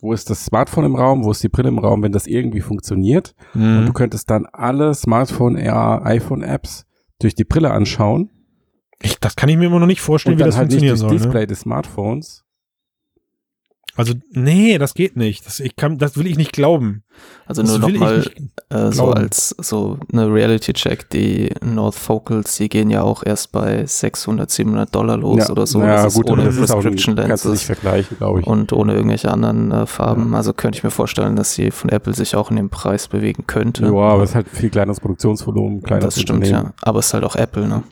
[0.00, 2.60] wo ist das Smartphone im Raum, wo ist die Brille im Raum, wenn das irgendwie
[2.62, 3.86] funktioniert und Mhm.
[3.86, 6.86] du könntest dann alle Smartphone, AR, iPhone-Apps
[7.20, 8.30] durch die Brille anschauen
[9.04, 10.98] Ich, das kann ich mir immer noch nicht vorstellen, und wie das halt nicht funktionieren
[11.10, 11.28] durchs soll.
[11.28, 11.32] Ne?
[11.34, 12.41] Display des Smartphones.
[13.94, 15.44] Also, nee, das geht nicht.
[15.46, 17.02] Das, ich kann, das will ich nicht glauben.
[17.44, 21.50] Also Das nur noch will ich mal nicht äh, so als so eine Reality-Check, die
[21.62, 25.80] North Focals, die gehen ja auch erst bei 600, 700 Dollar los oder so.
[25.80, 28.46] Ja, das ist gut, ohne das ist Prescription kannst du nicht Lenses vergleichen, glaube ich.
[28.46, 30.34] und ohne irgendwelche anderen äh, Farben.
[30.34, 33.46] Also könnte ich mir vorstellen, dass sie von Apple sich auch in dem Preis bewegen
[33.46, 33.84] könnte.
[33.84, 36.72] Ja, aber es ist halt viel kleineres Produktionsvolumen, kleines das stimmt, ja.
[36.80, 37.82] Aber es ist halt auch Apple, ne?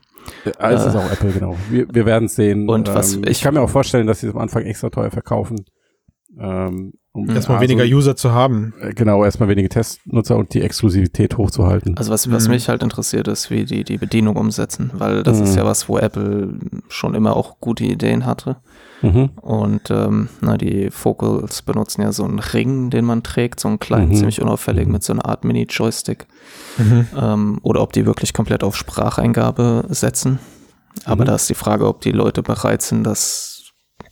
[0.47, 1.57] Ja, es ist Äh, auch Apple, genau.
[1.69, 2.69] Wir, wir werden es sehen.
[2.71, 4.89] Und was ähm, ich- ich kann mir auch vorstellen, dass sie es am Anfang extra
[4.89, 5.65] teuer verkaufen.
[6.39, 8.73] Ähm, um Erstmal A, weniger User zu haben.
[8.81, 11.97] äh, Genau, erstmal wenige Testnutzer und die Exklusivität hochzuhalten.
[11.99, 12.55] Also was, was Mhm.
[12.55, 15.45] mich halt interessiert ist, wie die die Bedienung umsetzen, weil das Mhm.
[15.45, 16.55] ist ja was, wo Apple
[16.89, 18.59] schon immer auch gute Ideen hatte.
[19.03, 19.31] Mhm.
[19.41, 23.81] Und ähm, na, die Focals benutzen ja so einen Ring, den man trägt, so einen
[23.81, 24.15] kleinen, Mhm.
[24.17, 26.27] ziemlich unauffällig mit so einer Art Mini-Joystick.
[26.79, 27.07] Mhm.
[27.21, 30.39] Ähm, oder ob die wirklich komplett auf Spracheingabe setzen.
[31.05, 31.27] Aber Mhm.
[31.29, 33.60] da ist die Frage, ob die Leute bereit sind, das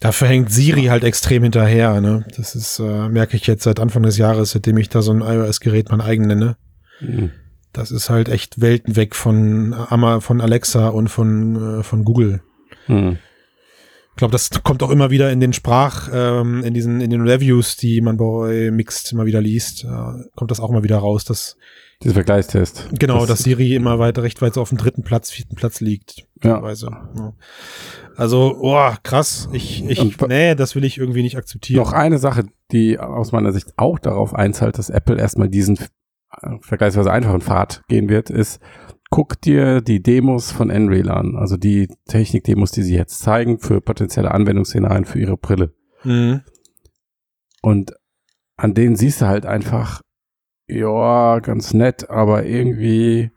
[0.00, 2.00] Dafür hängt Siri halt extrem hinterher.
[2.00, 2.24] Ne?
[2.36, 5.22] Das ist, äh, merke ich jetzt seit Anfang des Jahres, seitdem ich da so ein
[5.22, 6.56] iOS-Gerät mein eigen nenne.
[7.00, 7.30] Mhm.
[7.72, 9.74] Das ist halt echt Welten weg von,
[10.20, 12.40] von Alexa und von, äh, von Google.
[12.86, 13.18] Mhm.
[14.10, 17.28] Ich glaube, das kommt auch immer wieder in den Sprach, ähm, in diesen, in den
[17.28, 21.24] Reviews, die man bei Mixed immer wieder liest, äh, kommt das auch immer wieder raus,
[21.24, 21.56] dass
[22.02, 22.88] Dieser Vergleichstest.
[22.98, 25.80] genau, Das- dass Siri immer weiter recht weit so auf dem dritten Platz, vierten Platz
[25.80, 26.26] liegt.
[26.42, 26.60] Ja.
[26.60, 27.34] Ja.
[28.16, 29.48] Also, oh, krass.
[29.52, 31.80] Ich, ich, Und nee, das will ich irgendwie nicht akzeptieren.
[31.82, 35.76] Noch eine Sache, die aus meiner Sicht auch darauf einzahlt, dass Apple erstmal diesen
[36.40, 38.60] äh, vergleichsweise einfachen Pfad gehen wird, ist,
[39.10, 43.80] guck dir die Demos von Unreal an, also die Technik-Demos, die sie jetzt zeigen für
[43.80, 45.72] potenzielle Anwendungsszenarien für ihre Brille.
[46.04, 46.42] Mhm.
[47.62, 47.94] Und
[48.56, 50.02] an denen siehst du halt einfach,
[50.68, 53.30] ja, ganz nett, aber irgendwie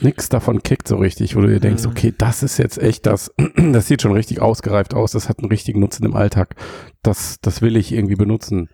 [0.00, 1.90] nix davon kickt so richtig, wo du dir denkst, Mhm.
[1.90, 5.48] okay, das ist jetzt echt das, das sieht schon richtig ausgereift aus, das hat einen
[5.50, 6.54] richtigen Nutzen im Alltag,
[7.02, 8.68] das, das will ich irgendwie benutzen.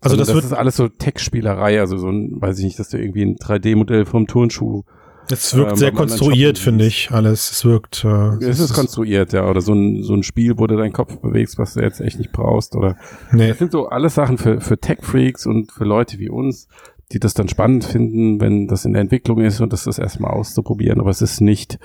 [0.00, 2.88] Also das, das wird, ist alles so Tech-Spielerei, also so ein, weiß ich nicht, dass
[2.88, 4.82] du irgendwie ein 3D-Modell vom Turnschuh,
[5.30, 7.52] es wirkt ähm, sehr konstruiert, finde ich, alles.
[7.52, 10.76] Es wirkt, äh, es ist konstruiert, ja, oder so ein, so ein Spiel, wo du
[10.76, 12.96] deinen Kopf bewegst, was du jetzt echt nicht brauchst, oder
[13.30, 13.48] nee.
[13.48, 16.66] Das sind so alles Sachen für, für Tech-Freaks und für Leute wie uns,
[17.12, 20.32] die das dann spannend finden, wenn das in der Entwicklung ist und das das erstmal
[20.32, 21.78] auszuprobieren, aber es ist nicht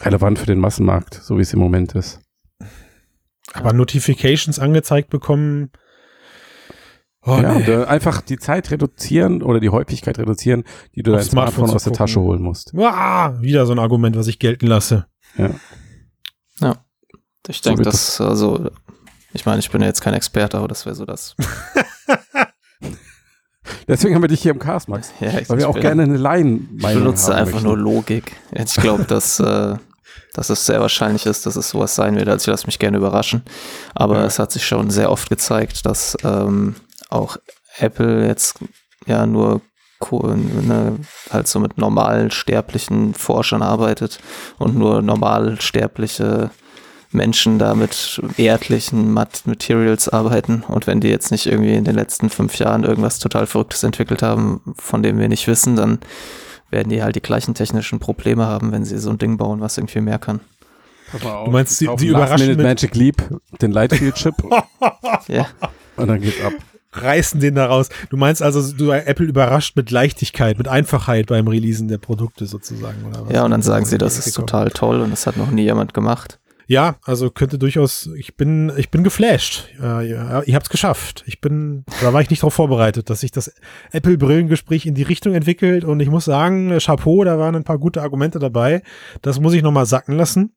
[0.00, 2.20] relevant für den Massenmarkt, so wie es im Moment ist.
[3.52, 5.70] Aber Notifications angezeigt bekommen.
[7.22, 7.84] Oh, ja, nee.
[7.84, 10.62] einfach die Zeit reduzieren oder die Häufigkeit reduzieren,
[10.94, 12.72] die du dein Smartphone, Smartphone aus der Tasche holen musst.
[12.76, 15.06] Ah, wieder so ein Argument, was ich gelten lasse.
[15.36, 15.50] Ja.
[16.60, 16.84] Ja.
[17.48, 18.70] Ich denke, so dass, also,
[19.32, 21.34] ich meine, ich bin ja jetzt kein Experte, aber das wäre so das.
[23.88, 25.12] Deswegen haben wir dich hier im Cast, Max.
[25.20, 27.68] Ja, weil wir auch gerne eine Laien Ich benutze einfach möchten.
[27.68, 28.32] nur Logik.
[28.52, 29.76] Ich glaube, dass, äh,
[30.34, 32.28] dass es sehr wahrscheinlich ist, dass es sowas sein wird.
[32.28, 33.42] Also ich lasse mich gerne überraschen.
[33.94, 34.24] Aber ja.
[34.24, 36.74] es hat sich schon sehr oft gezeigt, dass ähm,
[37.10, 37.36] auch
[37.78, 38.58] Apple jetzt
[39.06, 39.60] ja nur
[40.12, 40.98] ne,
[41.30, 44.18] halt so mit normal sterblichen Forschern arbeitet
[44.58, 46.50] und nur normal sterbliche
[47.16, 52.30] Menschen da mit erdlichen Materials arbeiten und wenn die jetzt nicht irgendwie in den letzten
[52.30, 55.98] fünf Jahren irgendwas total Verrücktes entwickelt haben, von dem wir nicht wissen, dann
[56.70, 59.78] werden die halt die gleichen technischen Probleme haben, wenn sie so ein Ding bauen, was
[59.78, 60.40] irgendwie mehr kann.
[61.20, 63.22] Du meinst, sie, sie überraschen mit Magic Leap,
[63.60, 64.34] den Lightfield-Chip.
[65.28, 65.46] ja.
[65.96, 66.52] Und dann geht's ab.
[66.92, 67.90] Reißen den da raus.
[68.10, 73.04] Du meinst also, du Apple überrascht mit Leichtigkeit, mit Einfachheit beim Releasen der Produkte sozusagen,
[73.04, 73.32] oder was?
[73.32, 75.94] Ja, und dann sagen sie, das ist total toll und das hat noch nie jemand
[75.94, 76.38] gemacht.
[76.68, 79.68] Ja, also könnte durchaus, ich bin, ich bin geflasht.
[79.80, 81.22] Äh, ja, ihr habt's geschafft.
[81.26, 83.54] Ich bin, da war ich nicht darauf vorbereitet, dass sich das
[83.92, 88.02] Apple-Brillengespräch in die Richtung entwickelt und ich muss sagen, Chapeau, da waren ein paar gute
[88.02, 88.82] Argumente dabei.
[89.22, 90.56] Das muss ich nochmal sacken lassen.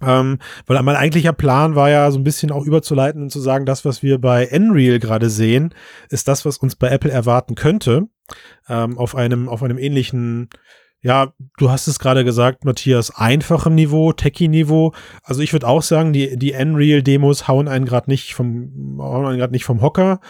[0.00, 3.66] Ähm, weil mein eigentlicher Plan war ja so ein bisschen auch überzuleiten und zu sagen,
[3.66, 5.74] das, was wir bei Nreal gerade sehen,
[6.08, 8.06] ist das, was uns bei Apple erwarten könnte,
[8.68, 10.50] ähm, auf einem, auf einem ähnlichen
[11.00, 14.92] ja, du hast es gerade gesagt, Matthias, einfachem Niveau, Techie-Niveau.
[15.22, 19.38] Also ich würde auch sagen, die, die Unreal-Demos hauen einen gerade nicht vom, hauen einen
[19.38, 20.20] gerade nicht vom Hocker.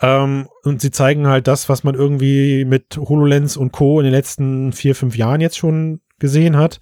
[0.00, 4.00] Ähm, und sie zeigen halt das, was man irgendwie mit HoloLens und Co.
[4.00, 6.80] in den letzten vier, fünf Jahren jetzt schon gesehen hat.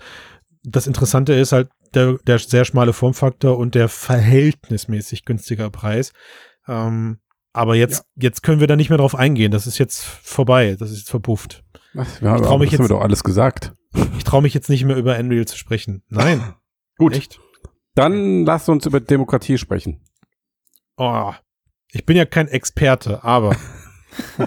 [0.63, 6.13] Das Interessante ist halt der, der sehr schmale Formfaktor und der verhältnismäßig günstiger Preis.
[6.69, 7.19] Ähm,
[7.53, 8.23] aber jetzt, ja.
[8.23, 9.51] jetzt können wir da nicht mehr drauf eingehen.
[9.51, 10.77] Das ist jetzt vorbei.
[10.79, 11.65] Das ist jetzt verpufft.
[11.95, 12.21] Was?
[12.21, 13.75] Ja, ich trau mich das jetzt, haben wir doch alles gesagt.
[14.17, 16.03] Ich traue mich jetzt nicht mehr über Unreal zu sprechen.
[16.09, 16.55] Nein.
[16.99, 17.17] Gut.
[17.17, 17.41] Echt?
[17.95, 20.01] Dann lasst uns über Demokratie sprechen.
[20.97, 21.33] Oh,
[21.91, 23.55] ich bin ja kein Experte, aber.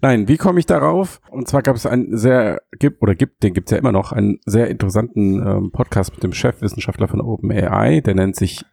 [0.00, 1.20] Nein, wie komme ich darauf?
[1.30, 4.12] Und zwar gab es einen sehr, gibt, oder gibt, den gibt es ja immer noch,
[4.12, 8.64] einen sehr interessanten ähm, Podcast mit dem Chefwissenschaftler von OpenAI, der nennt sich,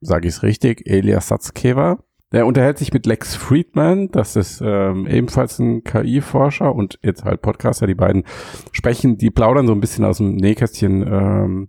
[0.00, 2.04] sage ich es richtig, Elias Satzkever.
[2.32, 7.40] Der unterhält sich mit Lex Friedman, das ist ähm, ebenfalls ein KI-Forscher und jetzt halt
[7.40, 8.24] Podcaster, die beiden
[8.72, 11.68] sprechen, die plaudern so ein bisschen aus dem Nähkästchen ähm,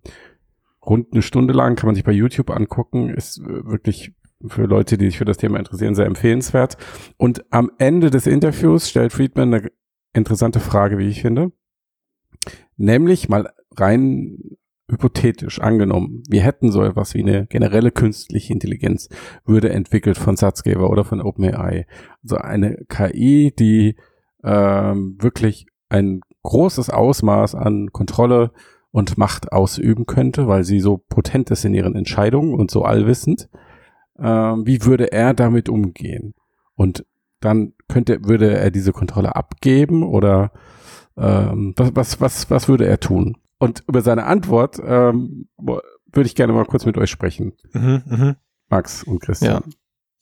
[0.86, 4.13] rund eine Stunde lang, kann man sich bei YouTube angucken, ist wirklich
[4.48, 6.78] für Leute, die sich für das Thema interessieren, sehr empfehlenswert.
[7.17, 9.72] Und am Ende des Interviews stellt Friedman eine
[10.13, 11.52] interessante Frage, wie ich finde.
[12.78, 14.58] Nämlich mal rein
[14.89, 19.10] hypothetisch angenommen, wir hätten so etwas wie eine generelle künstliche Intelligenz,
[19.45, 21.86] würde entwickelt von Satzgeber oder von OpenAI.
[22.23, 23.95] Also eine KI, die
[24.43, 28.52] ähm, wirklich ein großes Ausmaß an Kontrolle
[28.91, 33.49] und Macht ausüben könnte, weil sie so potent ist in ihren Entscheidungen und so allwissend.
[34.17, 36.34] Ähm, wie würde er damit umgehen?
[36.75, 37.06] Und
[37.39, 40.52] dann könnte, würde er diese Kontrolle abgeben oder
[41.17, 43.38] ähm, was, was, was, was würde er tun?
[43.60, 47.54] Und über seine Antwort ähm, würde ich gerne mal kurz mit euch sprechen.
[47.74, 48.36] Mhm, mh.
[48.69, 49.63] Max und Christian.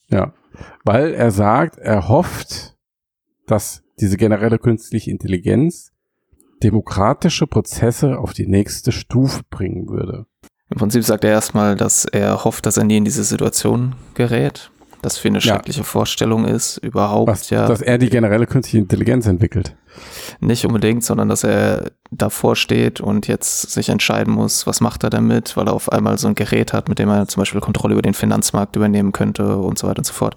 [0.09, 0.17] Ja.
[0.17, 0.33] ja.
[0.83, 2.75] Weil er sagt, er hofft,
[3.45, 5.91] dass diese generelle künstliche Intelligenz
[6.63, 10.25] demokratische Prozesse auf die nächste Stufe bringen würde.
[10.69, 14.71] Im Prinzip sagt er erstmal, dass er hofft, dass er nie in diese Situation gerät
[15.01, 15.85] das für eine schreckliche ja.
[15.85, 17.67] Vorstellung ist, überhaupt Was, ja.
[17.67, 19.75] Dass er die generelle künstliche Intelligenz entwickelt.
[20.39, 25.09] Nicht unbedingt, sondern dass er davor steht und jetzt sich entscheiden muss, was macht er
[25.09, 27.93] damit, weil er auf einmal so ein Gerät hat, mit dem er zum Beispiel Kontrolle
[27.93, 30.35] über den Finanzmarkt übernehmen könnte und so weiter und so fort.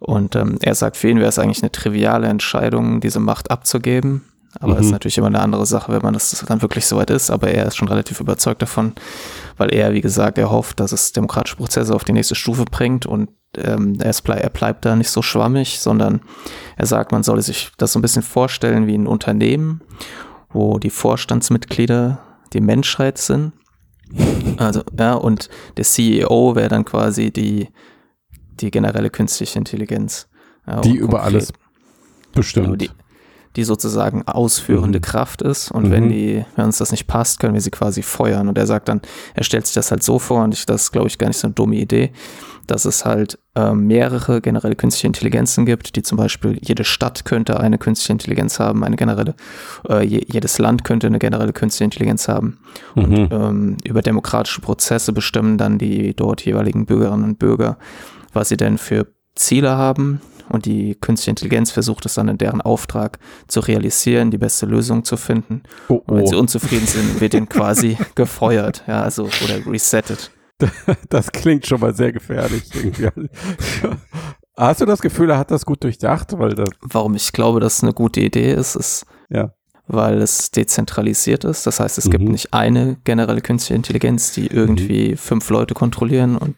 [0.00, 4.22] Und ähm, er sagt, für ihn wäre es eigentlich eine triviale Entscheidung, diese Macht abzugeben.
[4.60, 4.84] Aber es mhm.
[4.84, 7.30] ist natürlich immer eine andere Sache, wenn man das dann wirklich soweit ist.
[7.30, 8.92] Aber er ist schon relativ überzeugt davon,
[9.56, 13.06] weil er, wie gesagt, er hofft, dass es demokratische Prozesse auf die nächste Stufe bringt
[13.06, 16.20] und ähm, er, bleib, er bleibt da nicht so schwammig, sondern
[16.76, 19.82] er sagt, man solle sich das so ein bisschen vorstellen wie ein Unternehmen,
[20.50, 22.20] wo die Vorstandsmitglieder
[22.52, 23.52] die Menschheit sind.
[24.56, 27.68] Also, ja, und der CEO wäre dann quasi die,
[28.60, 30.28] die generelle künstliche Intelligenz.
[30.66, 31.52] Ja, die über alles
[32.32, 32.66] bestimmt.
[32.66, 32.90] Genau, die,
[33.56, 35.02] die sozusagen ausführende Mhm.
[35.02, 35.70] Kraft ist.
[35.70, 35.90] Und Mhm.
[35.90, 38.48] wenn die, wenn uns das nicht passt, können wir sie quasi feuern.
[38.48, 39.00] Und er sagt dann,
[39.34, 41.38] er stellt sich das halt so vor, und ich, das ist, glaube ich, gar nicht
[41.38, 42.12] so eine dumme Idee,
[42.66, 47.60] dass es halt ähm, mehrere generelle künstliche Intelligenzen gibt, die zum Beispiel jede Stadt könnte
[47.60, 49.34] eine künstliche Intelligenz haben, eine generelle,
[49.88, 52.58] äh, je, jedes Land könnte eine generelle künstliche Intelligenz haben.
[52.94, 53.28] Mhm.
[53.30, 57.76] Ähm, über demokratische Prozesse bestimmen dann die dort jeweiligen Bürgerinnen und Bürger,
[58.32, 60.20] was sie denn für Ziele haben.
[60.48, 63.18] Und die künstliche Intelligenz versucht es dann in deren Auftrag
[63.48, 65.62] zu realisieren, die beste Lösung zu finden.
[65.88, 66.40] Oh, Und wenn sie oh.
[66.40, 70.30] unzufrieden sind, wird ihnen quasi gefeuert, ja, also oder resettet.
[71.08, 72.62] Das klingt schon mal sehr gefährlich.
[72.74, 73.28] Irgendwie.
[74.56, 76.38] Hast du das Gefühl, er hat das gut durchdacht?
[76.38, 79.52] Weil das, Warum ich glaube, dass es eine gute Idee ist, ist, ja.
[79.88, 81.66] weil es dezentralisiert ist.
[81.66, 82.30] Das heißt, es gibt Mhm.
[82.30, 86.54] nicht eine generelle künstliche Intelligenz, die irgendwie fünf Leute kontrollieren und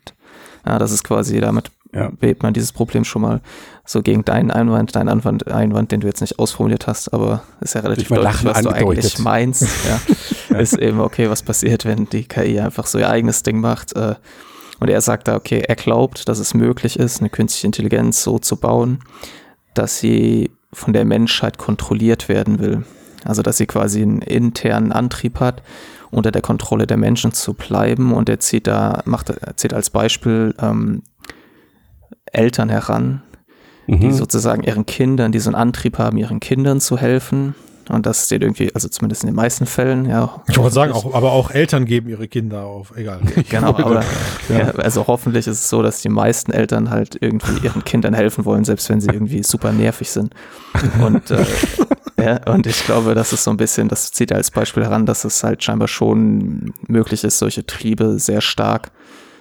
[0.67, 2.11] ja, das ist quasi damit Ja.
[2.11, 3.41] behebt man dieses Problem schon mal
[3.87, 7.75] so gegen deinen Einwand, deinen Einwand, Einwand, den du jetzt nicht ausformuliert hast, aber ist
[7.75, 9.05] ja relativ deutlich, Lachen was du angedeutet.
[9.05, 9.67] eigentlich meinst.
[10.51, 10.59] Ja.
[10.59, 13.95] Ist eben, okay, was passiert, wenn die KI einfach so ihr eigenes Ding macht.
[13.95, 14.15] äh,
[14.81, 18.39] Und er sagt da, okay, er glaubt, dass es möglich ist, eine künstliche Intelligenz so
[18.39, 19.01] zu bauen,
[19.75, 22.85] dass sie von der Menschheit kontrolliert werden will.
[23.25, 25.63] Also, dass sie quasi einen internen Antrieb hat,
[26.11, 28.13] unter der Kontrolle der Menschen zu bleiben.
[28.15, 31.03] Und er zieht da, macht, er zieht als Beispiel ähm,
[32.33, 33.23] Eltern heran,
[33.87, 34.13] die Mhm.
[34.13, 37.55] sozusagen ihren Kindern, die so einen Antrieb haben, ihren Kindern zu helfen.
[37.89, 40.43] Und das steht irgendwie, also zumindest in den meisten Fällen, ja.
[40.49, 42.93] Ich wollte sagen, auch, aber auch Eltern geben ihre Kinder auf.
[42.97, 43.21] Egal.
[43.49, 44.03] Genau, aber
[44.49, 44.71] ja.
[44.71, 48.65] also hoffentlich ist es so, dass die meisten Eltern halt irgendwie ihren Kindern helfen wollen,
[48.65, 50.35] selbst wenn sie irgendwie super nervig sind.
[51.01, 51.45] Und, äh,
[52.21, 55.07] ja, und ich glaube, das ist so ein bisschen, das zieht er als Beispiel heran,
[55.07, 58.91] dass es halt scheinbar schon möglich ist, solche Triebe sehr stark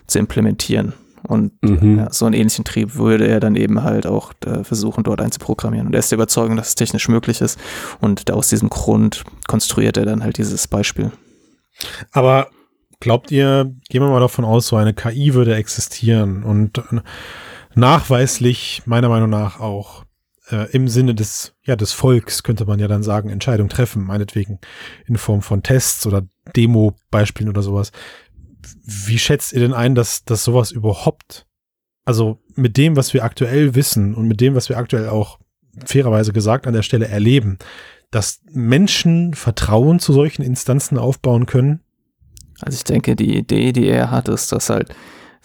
[0.06, 0.94] zu implementieren.
[1.26, 1.98] Und Mhm.
[2.00, 5.88] ja, so einen ähnlichen Trieb würde er dann eben halt auch äh, versuchen, dort einzuprogrammieren.
[5.88, 7.60] Und er ist der Überzeugung, dass es technisch möglich ist.
[8.02, 11.12] Und aus diesem Grund konstruiert er dann halt dieses Beispiel.
[12.12, 12.48] Aber
[13.00, 17.02] glaubt ihr, gehen wir mal davon aus, so eine KI würde existieren und äh,
[17.76, 20.06] nachweislich, meiner Meinung nach auch
[20.50, 24.60] äh, im Sinne des, ja, des Volks, könnte man ja dann sagen, Entscheidung treffen, meinetwegen
[25.08, 26.24] in Form von Tests oder
[26.56, 27.92] Demo-Beispielen oder sowas.
[28.84, 31.46] Wie schätzt ihr denn ein, dass, dass sowas überhaupt,
[32.06, 35.40] also mit dem, was wir aktuell wissen und mit dem, was wir aktuell auch
[35.86, 37.58] fairerweise gesagt an der Stelle erleben,
[38.12, 41.82] dass Menschen Vertrauen zu solchen Instanzen aufbauen können?
[42.62, 44.96] Also ich denke, die Idee, die er hat, ist, dass halt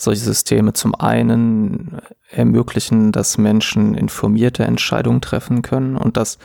[0.01, 1.99] solche Systeme zum einen
[2.31, 6.39] ermöglichen, dass Menschen informierte Entscheidungen treffen können und das,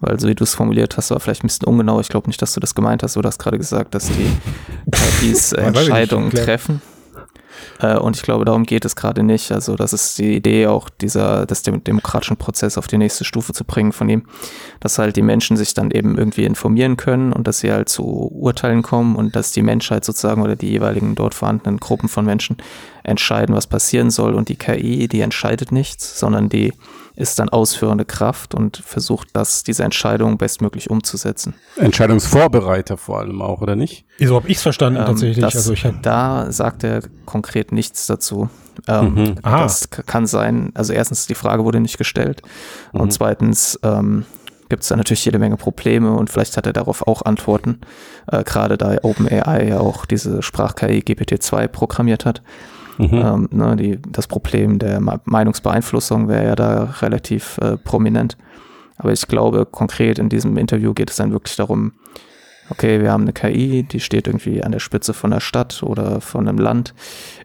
[0.00, 2.00] weil so wie du es formuliert hast, war vielleicht ein bisschen ungenau.
[2.00, 3.16] Ich glaube nicht, dass du das gemeint hast.
[3.16, 4.30] Du hast gerade gesagt, dass die
[5.20, 6.80] KIs Entscheidungen treffen.
[7.80, 9.52] Äh, Und ich glaube, darum geht es gerade nicht.
[9.52, 13.52] Also, das ist die Idee auch dieser, des dem demokratischen Prozess auf die nächste Stufe
[13.52, 14.24] zu bringen von ihm,
[14.80, 18.04] dass halt die Menschen sich dann eben irgendwie informieren können und dass sie halt zu
[18.04, 22.56] Urteilen kommen und dass die Menschheit sozusagen oder die jeweiligen dort vorhandenen Gruppen von Menschen
[23.02, 24.34] entscheiden, was passieren soll.
[24.34, 26.72] Und die KI, die entscheidet nichts, sondern die
[27.14, 31.54] ist dann ausführende Kraft und versucht, das, diese Entscheidung bestmöglich umzusetzen.
[31.76, 34.04] Entscheidungsvorbereiter vor allem auch, oder nicht?
[34.18, 35.44] So habe ich es verstanden Ähm, tatsächlich.
[35.44, 38.48] das, also ich da sagt er konkret nichts dazu.
[38.88, 39.34] Ähm, Mhm.
[39.42, 42.42] Das kann sein, also erstens, die Frage wurde nicht gestellt
[42.92, 43.00] Mhm.
[43.02, 44.24] und zweitens ähm,
[44.70, 47.80] gibt es da natürlich jede Menge Probleme und vielleicht hat er darauf auch Antworten,
[48.28, 52.40] äh, gerade da OpenAI ja auch diese Sprach-KI GPT-2 programmiert hat.
[52.98, 53.08] Mhm.
[53.12, 58.36] Ähm, ne, die, das Problem der Meinungsbeeinflussung wäre ja da relativ äh, prominent.
[58.96, 61.92] Aber ich glaube, konkret in diesem Interview geht es dann wirklich darum,
[62.70, 66.20] okay, wir haben eine KI, die steht irgendwie an der Spitze von einer Stadt oder
[66.20, 66.94] von einem Land,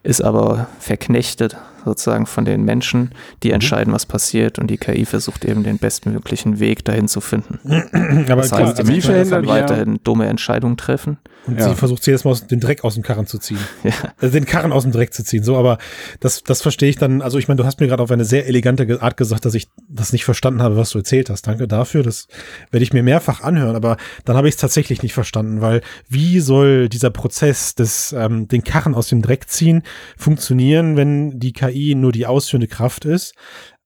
[0.02, 1.56] ist aber verknechtet
[1.88, 3.10] sozusagen von den Menschen,
[3.42, 7.58] die entscheiden, was passiert und die KI versucht eben den bestmöglichen Weg dahin zu finden.
[7.64, 11.18] aber Das klar, heißt, die also, Menschen wir- weiterhin dumme Entscheidungen treffen.
[11.46, 11.68] und Ja.
[11.70, 13.58] sie versucht sie jetzt mal aus, den Dreck aus dem Karren zu ziehen.
[13.84, 13.92] Ja.
[14.20, 15.42] Also den Karren aus dem Dreck zu ziehen.
[15.42, 15.78] So, aber
[16.20, 17.22] das, das verstehe ich dann.
[17.22, 19.68] Also ich meine, du hast mir gerade auf eine sehr elegante Art gesagt, dass ich
[19.88, 21.46] das nicht verstanden habe, was du erzählt hast.
[21.46, 22.02] Danke dafür.
[22.02, 22.28] Das
[22.70, 23.76] werde ich mir mehrfach anhören.
[23.76, 28.46] Aber dann habe ich es tatsächlich nicht verstanden, weil wie soll dieser Prozess des ähm,
[28.48, 29.82] den Karren aus dem Dreck ziehen
[30.18, 33.34] funktionieren, wenn die KI nur die ausführende Kraft ist?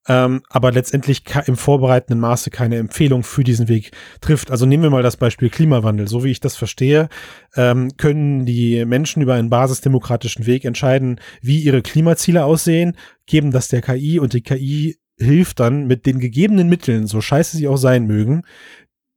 [0.09, 4.51] ähm, aber letztendlich im vorbereitenden Maße keine Empfehlung für diesen Weg trifft.
[4.51, 6.09] Also nehmen wir mal das Beispiel Klimawandel.
[6.09, 7.09] So wie ich das verstehe,
[7.57, 13.69] ähm, können die Menschen über einen basisdemokratischen Weg entscheiden, wie ihre Klimaziele aussehen, geben das
[13.69, 17.77] der KI und die KI hilft dann mit den gegebenen Mitteln, so scheiße sie auch
[17.77, 18.43] sein mögen,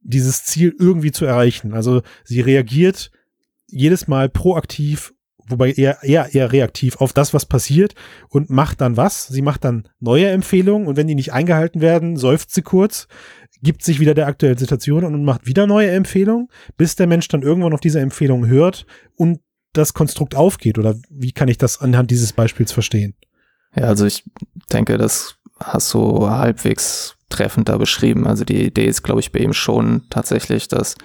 [0.00, 1.74] dieses Ziel irgendwie zu erreichen.
[1.74, 3.10] Also sie reagiert
[3.66, 5.15] jedes Mal proaktiv
[5.48, 7.94] wobei eher, eher, eher reaktiv auf das, was passiert
[8.28, 9.26] und macht dann was.
[9.28, 13.08] Sie macht dann neue Empfehlungen und wenn die nicht eingehalten werden, seufzt sie kurz,
[13.62, 17.42] gibt sich wieder der aktuellen Situation und macht wieder neue Empfehlungen, bis der Mensch dann
[17.42, 18.86] irgendwann auf diese Empfehlung hört
[19.16, 19.40] und
[19.72, 20.78] das Konstrukt aufgeht.
[20.78, 23.14] Oder wie kann ich das anhand dieses Beispiels verstehen?
[23.74, 24.24] Ja, also ich
[24.72, 28.26] denke, das hast du halbwegs treffend da beschrieben.
[28.26, 30.96] Also die Idee ist, glaube ich, bei ihm schon tatsächlich, dass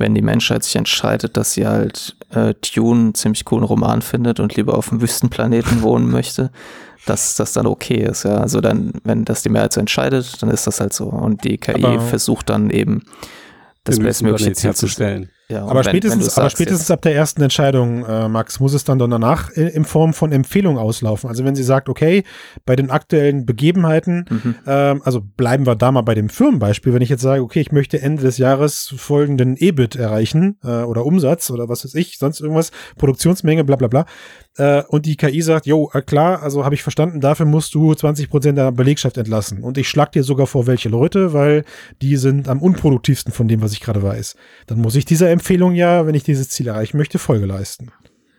[0.00, 4.40] wenn die Menschheit sich entscheidet, dass sie halt äh, Tune einen ziemlich coolen Roman findet
[4.40, 6.50] und lieber auf einem Wüstenplaneten wohnen möchte,
[7.06, 8.24] dass das dann okay ist.
[8.24, 11.04] Ja, also dann, wenn das die Mehrheit so entscheidet, dann ist das halt so.
[11.06, 13.04] Und die KI Aber versucht dann eben
[13.84, 15.30] das bestmögliche Ziel zu stellen.
[15.50, 18.84] Ja, aber, wenn, spätestens, wenn aber spätestens ab der ersten Entscheidung, äh, Max, muss es
[18.84, 21.28] dann danach in, in, Form von Empfehlung auslaufen.
[21.28, 22.22] Also wenn sie sagt, okay,
[22.64, 24.54] bei den aktuellen Begebenheiten, mhm.
[24.66, 27.72] ähm, also bleiben wir da mal bei dem Firmenbeispiel, wenn ich jetzt sage, okay, ich
[27.72, 32.40] möchte Ende des Jahres folgenden EBIT erreichen äh, oder Umsatz oder was weiß ich, sonst
[32.40, 34.06] irgendwas, Produktionsmenge, bla bla bla.
[34.56, 37.92] Äh, und die KI sagt, jo, äh, klar, also habe ich verstanden, dafür musst du
[37.94, 39.64] 20 Prozent der Belegschaft entlassen.
[39.64, 41.64] Und ich schlag dir sogar vor, welche Leute, weil
[42.02, 44.36] die sind am unproduktivsten von dem, was ich gerade weiß.
[44.68, 45.39] Dann muss ich dieser Empfehlung
[45.74, 47.90] ja, wenn ich dieses Ziel erreichen möchte, Folge leisten.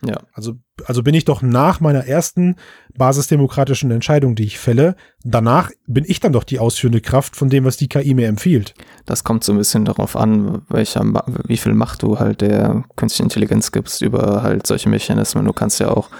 [0.04, 0.18] Ja.
[0.32, 2.56] Also, also bin ich doch nach meiner ersten
[2.96, 7.64] basisdemokratischen Entscheidung, die ich fälle, danach bin ich dann doch die ausführende Kraft von dem,
[7.64, 8.74] was die KI mir empfiehlt.
[9.06, 11.04] Das kommt so ein bisschen darauf an, welcher,
[11.46, 15.44] wie viel Macht du halt der künstlichen Intelligenz gibst über halt solche Mechanismen.
[15.44, 16.10] Du kannst ja auch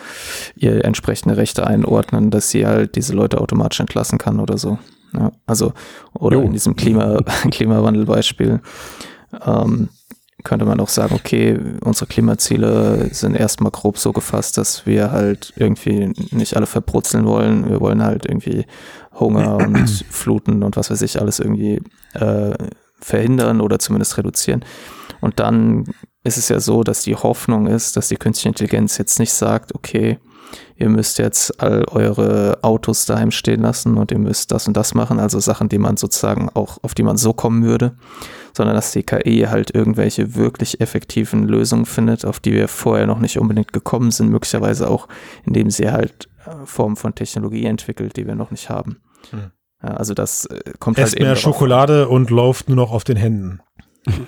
[0.55, 4.79] ihr entsprechende Rechte einordnen, dass sie halt diese Leute automatisch entlassen kann oder so.
[5.13, 5.73] Ja, also,
[6.15, 6.45] oder jo.
[6.45, 7.19] in diesem Klima,
[7.51, 8.61] Klimawandelbeispiel.
[9.45, 9.89] Ähm,
[10.45, 15.53] könnte man auch sagen, okay, unsere Klimaziele sind erstmal grob so gefasst, dass wir halt
[15.57, 17.69] irgendwie nicht alle verbrutzeln wollen.
[17.69, 18.67] Wir wollen halt irgendwie
[19.19, 21.83] Hunger und Fluten und was weiß ich alles irgendwie
[22.15, 22.55] äh,
[23.01, 24.65] verhindern oder zumindest reduzieren.
[25.21, 25.85] Und dann
[26.25, 29.75] ist es ja so, dass die Hoffnung ist, dass die künstliche Intelligenz jetzt nicht sagt,
[29.75, 30.19] okay,
[30.77, 34.95] ihr müsst jetzt all eure Autos daheim stehen lassen und ihr müsst das und das
[34.95, 37.97] machen, also Sachen, die man sozusagen auch, auf die man so kommen würde,
[38.53, 43.19] sondern dass die KI halt irgendwelche wirklich effektiven Lösungen findet, auf die wir vorher noch
[43.19, 45.09] nicht unbedingt gekommen sind, möglicherweise auch,
[45.45, 49.01] indem sie halt äh, Formen von Technologie entwickelt, die wir noch nicht haben.
[49.31, 49.51] Hm.
[49.83, 53.05] Ja, also das äh, kommt Esst halt eben mehr Schokolade und läuft nur noch auf
[53.05, 53.61] den Händen.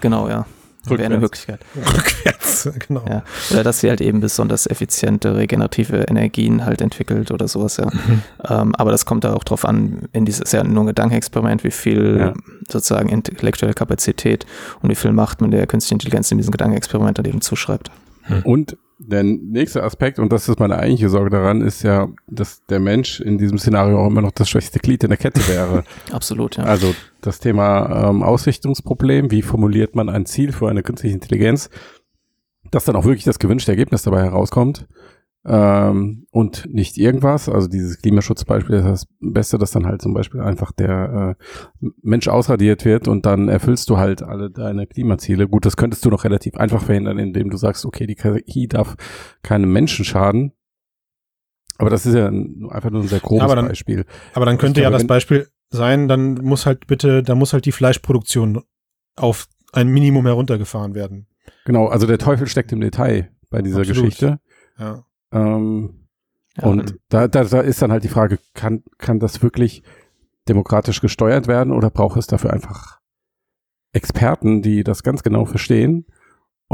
[0.01, 0.47] Genau, ja.
[0.87, 1.61] Wäre eine Möglichkeit.
[1.77, 3.05] Rückwärts, genau.
[3.09, 3.25] Ja.
[3.51, 7.87] Oder dass sie halt eben besonders effiziente regenerative Energien halt entwickelt oder sowas, ja.
[7.87, 8.23] Mhm.
[8.49, 11.65] Ähm, aber das kommt da auch drauf an, in dieses, ist ja nur ein Gedankenexperiment,
[11.65, 12.35] wie viel ja.
[12.69, 14.47] sozusagen intellektuelle Kapazität
[14.83, 17.91] und wie viel Macht man der künstlichen Intelligenz in diesem Gedankenexperiment dann eben zuschreibt.
[18.23, 18.43] Hm.
[18.43, 22.81] Und der nächste Aspekt, und das ist meine eigentliche Sorge daran, ist ja, dass der
[22.81, 25.85] Mensch in diesem Szenario auch immer noch das schwächste Glied in der Kette wäre.
[26.13, 26.65] Absolut, ja.
[26.65, 26.95] Also
[27.27, 31.71] das Thema ähm, Ausrichtungsproblem, wie formuliert man ein Ziel für eine künstliche Intelligenz,
[32.71, 34.87] dass dann auch wirklich das gewünschte Ergebnis dabei herauskommt
[35.47, 37.49] ähm, und nicht irgendwas.
[37.49, 41.37] Also dieses Klimaschutzbeispiel ist das Beste, dass dann halt zum Beispiel einfach der
[41.81, 45.49] äh, Mensch ausradiert wird und dann erfüllst du halt alle deine Klimaziele.
[45.49, 48.97] Gut, das könntest du noch relativ einfach verhindern, indem du sagst, okay, die KI darf
[49.43, 50.53] keinem Menschen schaden.
[51.77, 54.05] Aber das ist ja einfach nur ein sehr grobes aber dann, Beispiel.
[54.33, 57.67] Aber dann könnte glaube, ja das Beispiel sein, dann muss halt bitte, da muss halt
[57.67, 58.63] die Fleischproduktion
[59.17, 61.27] auf ein Minimum heruntergefahren werden.
[61.65, 64.05] Genau, also der Teufel steckt im Detail bei dieser Absolut.
[64.05, 64.41] Geschichte.
[64.79, 65.05] Ja.
[65.33, 66.07] Ähm,
[66.57, 69.83] ja, und da, da, da ist dann halt die Frage, kann, kann das wirklich
[70.49, 73.01] demokratisch gesteuert werden oder braucht es dafür einfach
[73.93, 76.07] Experten, die das ganz genau verstehen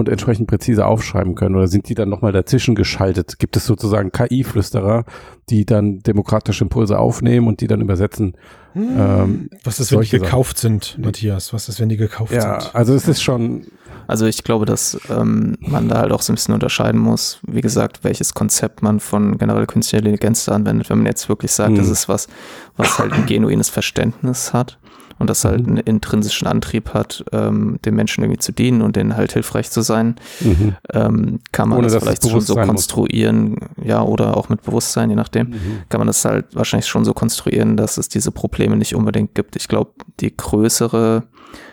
[0.00, 1.54] und entsprechend präzise aufschreiben können?
[1.54, 3.38] Oder sind die dann nochmal dazwischen geschaltet?
[3.38, 5.04] Gibt es sozusagen KI-Flüsterer,
[5.48, 8.36] die dann demokratische Impulse aufnehmen und die dann übersetzen?
[8.72, 8.88] Hm.
[8.98, 10.80] Ähm, Was ist, wenn die gekauft Sachen?
[10.80, 11.52] sind, Matthias?
[11.52, 12.64] Was ist, wenn die gekauft ja, sind?
[12.64, 13.66] Ja, also es ist schon,
[14.06, 17.60] also ich glaube, dass ähm, man da halt auch so ein bisschen unterscheiden muss, wie
[17.60, 20.90] gesagt, welches Konzept man von generell künstlicher Intelligenz anwendet.
[20.90, 21.76] Wenn man jetzt wirklich sagt, mhm.
[21.76, 22.28] das ist was,
[22.76, 24.78] was halt ein genuines Verständnis hat
[25.20, 25.68] und das halt mhm.
[25.68, 29.82] einen intrinsischen Antrieb hat, ähm, den Menschen irgendwie zu dienen und denen halt hilfreich zu
[29.82, 30.74] sein, mhm.
[30.92, 33.60] ähm, kann man Ohne, das vielleicht schon so konstruieren, muss.
[33.84, 35.82] ja, oder auch mit Bewusstsein, je nachdem, mhm.
[35.90, 39.56] kann man das halt wahrscheinlich schon so konstruieren, dass es diese Probleme nicht unbedingt gibt.
[39.56, 41.24] Ich glaube, die größere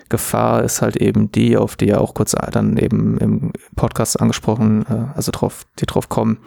[0.09, 4.85] Gefahr ist halt eben die, auf die ja auch kurz dann eben im Podcast angesprochen,
[4.89, 6.37] äh, also drauf, die drauf kommen,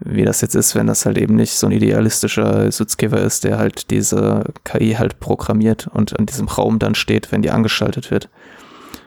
[0.00, 3.58] wie das jetzt ist, wenn das halt eben nicht so ein idealistischer Sutzgeber ist, der
[3.58, 8.28] halt diese KI halt programmiert und in diesem Raum dann steht, wenn die angeschaltet wird.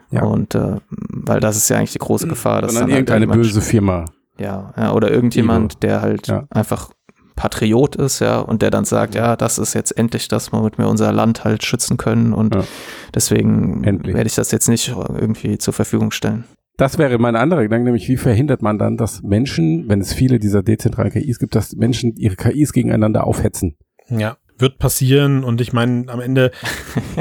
[0.10, 0.24] Ja.
[0.24, 3.42] Und äh, weil das ist ja eigentlich die große Gefahr, dass dann halt irgendeine halt
[3.42, 4.06] böse Firma.
[4.40, 6.46] Ja, ja, oder irgendjemand, der halt ja.
[6.50, 6.92] einfach
[7.38, 10.90] Patriot ist, ja, und der dann sagt, ja, das ist jetzt endlich das, womit wir
[10.90, 12.64] unser Land halt schützen können und ja.
[13.16, 14.14] deswegen endlich.
[14.16, 16.44] werde ich das jetzt nicht irgendwie zur Verfügung stellen.
[16.78, 20.40] Das wäre mein anderer Gedanke, nämlich wie verhindert man dann, dass Menschen, wenn es viele
[20.40, 23.78] dieser dezentralen KIs gibt, dass Menschen ihre KIs gegeneinander aufhetzen?
[24.10, 26.52] Ja, wird passieren und ich meine, am Ende,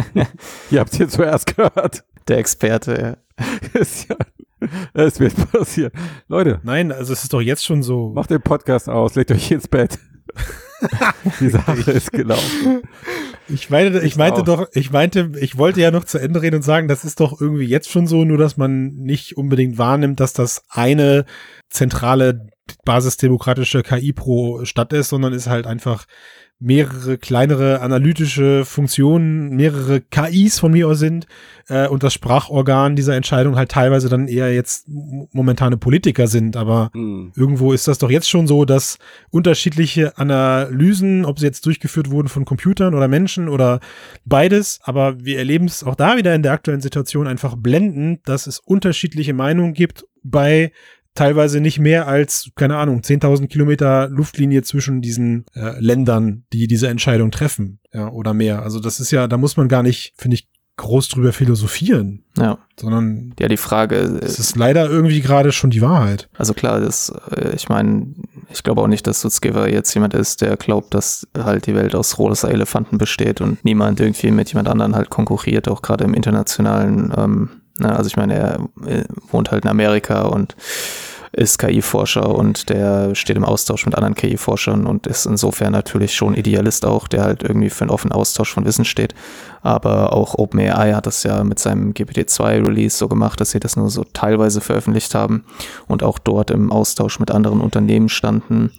[0.71, 2.05] Ihr habt es hier zuerst gehört.
[2.29, 3.47] Der Experte, ja.
[3.81, 4.17] Ist ja-
[4.95, 5.93] Es wird passieren.
[6.29, 8.11] Leute, nein, also es ist doch jetzt schon so.
[8.15, 9.99] macht den Podcast aus, legt euch ins Bett.
[11.41, 12.83] Die Sache ist gelaufen.
[13.49, 16.63] Ich meinte, ich meinte doch, ich meinte, ich wollte ja noch zu Ende reden und
[16.63, 20.33] sagen, das ist doch irgendwie jetzt schon so, nur dass man nicht unbedingt wahrnimmt, dass
[20.33, 21.25] das eine
[21.71, 22.49] zentrale
[22.85, 26.07] basisdemokratische KI pro Stadt ist, sondern ist halt einfach
[26.59, 31.27] mehrere kleinere analytische Funktionen, mehrere KIs von mir aus sind
[31.69, 36.91] äh, und das Sprachorgan dieser Entscheidung halt teilweise dann eher jetzt momentane Politiker sind, aber
[36.97, 37.33] Hm.
[37.37, 38.99] Irgendwo ist das doch jetzt schon so, dass
[39.31, 43.81] unterschiedliche Analysen, ob sie jetzt durchgeführt wurden von Computern oder Menschen oder
[44.25, 48.47] beides, aber wir erleben es auch da wieder in der aktuellen Situation einfach blendend, dass
[48.47, 50.73] es unterschiedliche Meinungen gibt bei
[51.17, 56.89] teilweise nicht mehr als, keine Ahnung, 10.000 Kilometer Luftlinie zwischen diesen äh, Ländern, die diese
[56.89, 58.63] Entscheidung treffen, ja, oder mehr.
[58.63, 62.59] Also das ist ja, da muss man gar nicht, finde ich, groß drüber philosophieren, ja.
[62.79, 66.29] sondern Ja, die Frage, es ist leider irgendwie gerade schon die Wahrheit.
[66.37, 68.15] Also klar, das, äh, ich meine,
[68.51, 71.95] ich glaube auch nicht, dass Sutzgeber jetzt jemand ist, der glaubt, dass halt die Welt
[71.95, 76.13] aus rosa Elefanten besteht und niemand irgendwie mit jemand anderen halt konkurriert, auch gerade im
[76.13, 77.51] internationalen, ähm,
[77.81, 78.55] also ich meine, er
[78.87, 80.57] äh, wohnt halt in Amerika und
[81.37, 86.35] ist KI-Forscher und der steht im Austausch mit anderen KI-Forschern und ist insofern natürlich schon
[86.35, 89.15] Idealist auch, der halt irgendwie für einen offenen Austausch von Wissen steht.
[89.61, 93.91] Aber auch OpenAI hat das ja mit seinem GPT-2-Release so gemacht, dass sie das nur
[93.91, 95.45] so teilweise veröffentlicht haben
[95.87, 98.71] und auch dort im Austausch mit anderen Unternehmen standen,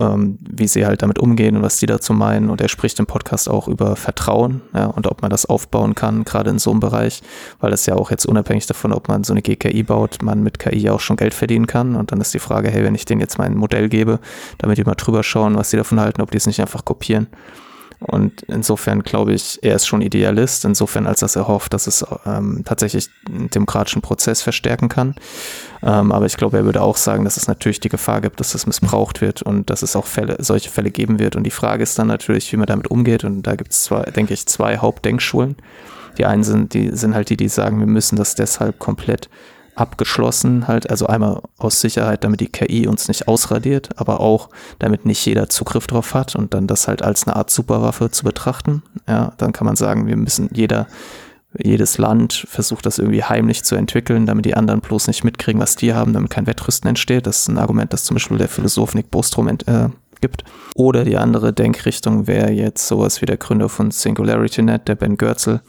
[0.00, 2.50] ähm, wie sie halt damit umgehen und was die dazu meinen.
[2.50, 6.24] Und er spricht im Podcast auch über Vertrauen ja, und ob man das aufbauen kann,
[6.24, 7.22] gerade in so einem Bereich,
[7.60, 10.58] weil das ja auch jetzt unabhängig davon, ob man so eine GKI baut, man mit
[10.58, 11.96] KI ja auch schon Geld verdienen kann.
[11.96, 14.20] Und dann ist die Frage, hey, wenn ich denen jetzt mein Modell gebe,
[14.58, 17.28] damit die mal drüber schauen, was sie davon halten, ob die es nicht einfach kopieren.
[18.06, 22.04] Und insofern glaube ich, er ist schon Idealist, insofern als dass er hofft, dass es
[22.26, 25.14] ähm, tatsächlich einen demokratischen Prozess verstärken kann.
[25.82, 28.52] Ähm, aber ich glaube, er würde auch sagen, dass es natürlich die Gefahr gibt, dass
[28.52, 31.34] das missbraucht wird und dass es auch Fälle, solche Fälle geben wird.
[31.34, 33.24] Und die Frage ist dann natürlich, wie man damit umgeht.
[33.24, 35.56] Und da gibt es zwei, denke ich, zwei Hauptdenkschulen.
[36.18, 39.28] Die einen sind, die sind halt die, die sagen, wir müssen das deshalb komplett
[39.76, 45.04] abgeschlossen halt, also einmal aus Sicherheit, damit die KI uns nicht ausradiert, aber auch damit
[45.04, 48.82] nicht jeder Zugriff drauf hat und dann das halt als eine Art Superwaffe zu betrachten.
[49.08, 50.86] Ja, dann kann man sagen, wir müssen jeder,
[51.56, 55.76] jedes Land versucht das irgendwie heimlich zu entwickeln, damit die anderen bloß nicht mitkriegen, was
[55.76, 57.26] die haben, damit kein Wettrüsten entsteht.
[57.26, 59.88] Das ist ein Argument, das zum Beispiel der Philosoph Nick Bostrom ent, äh,
[60.20, 60.44] gibt.
[60.74, 65.60] Oder die andere Denkrichtung wäre jetzt sowas wie der Gründer von SingularityNet, der Ben Goertzel,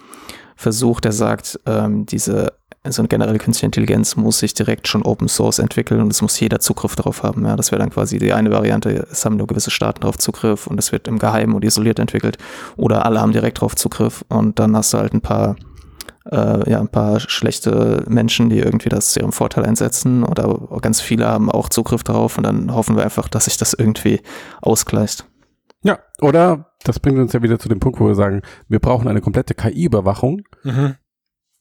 [0.56, 2.54] versucht, der sagt, ähm, diese
[2.92, 6.40] so eine generelle künstliche Intelligenz muss sich direkt schon Open Source entwickeln und es muss
[6.40, 7.46] jeder Zugriff darauf haben.
[7.46, 10.68] Ja, das wäre dann quasi die eine Variante, es haben nur gewisse Staaten darauf Zugriff
[10.68, 12.38] und es wird im Geheimen und isoliert entwickelt.
[12.78, 15.56] Oder alle haben direkt darauf Zugriff und dann hast du halt ein paar,
[16.32, 21.02] äh, ja, ein paar schlechte Menschen, die irgendwie das zu ihrem Vorteil einsetzen oder ganz
[21.02, 24.22] viele haben auch Zugriff darauf und dann hoffen wir einfach, dass sich das irgendwie
[24.62, 25.26] ausgleicht.
[25.84, 29.08] Ja, oder das bringt uns ja wieder zu dem Punkt, wo wir sagen, wir brauchen
[29.08, 30.96] eine komplette KI-Überwachung, Mhm.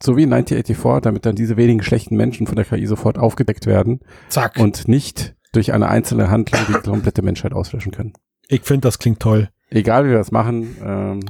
[0.02, 3.66] So wie in 1984, damit dann diese wenigen schlechten Menschen von der KI sofort aufgedeckt
[3.66, 4.58] werden Zack.
[4.58, 8.12] und nicht durch eine einzelne Handlung die komplette Menschheit auslöschen können.
[8.48, 9.48] Ich finde, das klingt toll.
[9.70, 11.20] Egal wie wir das machen, ähm,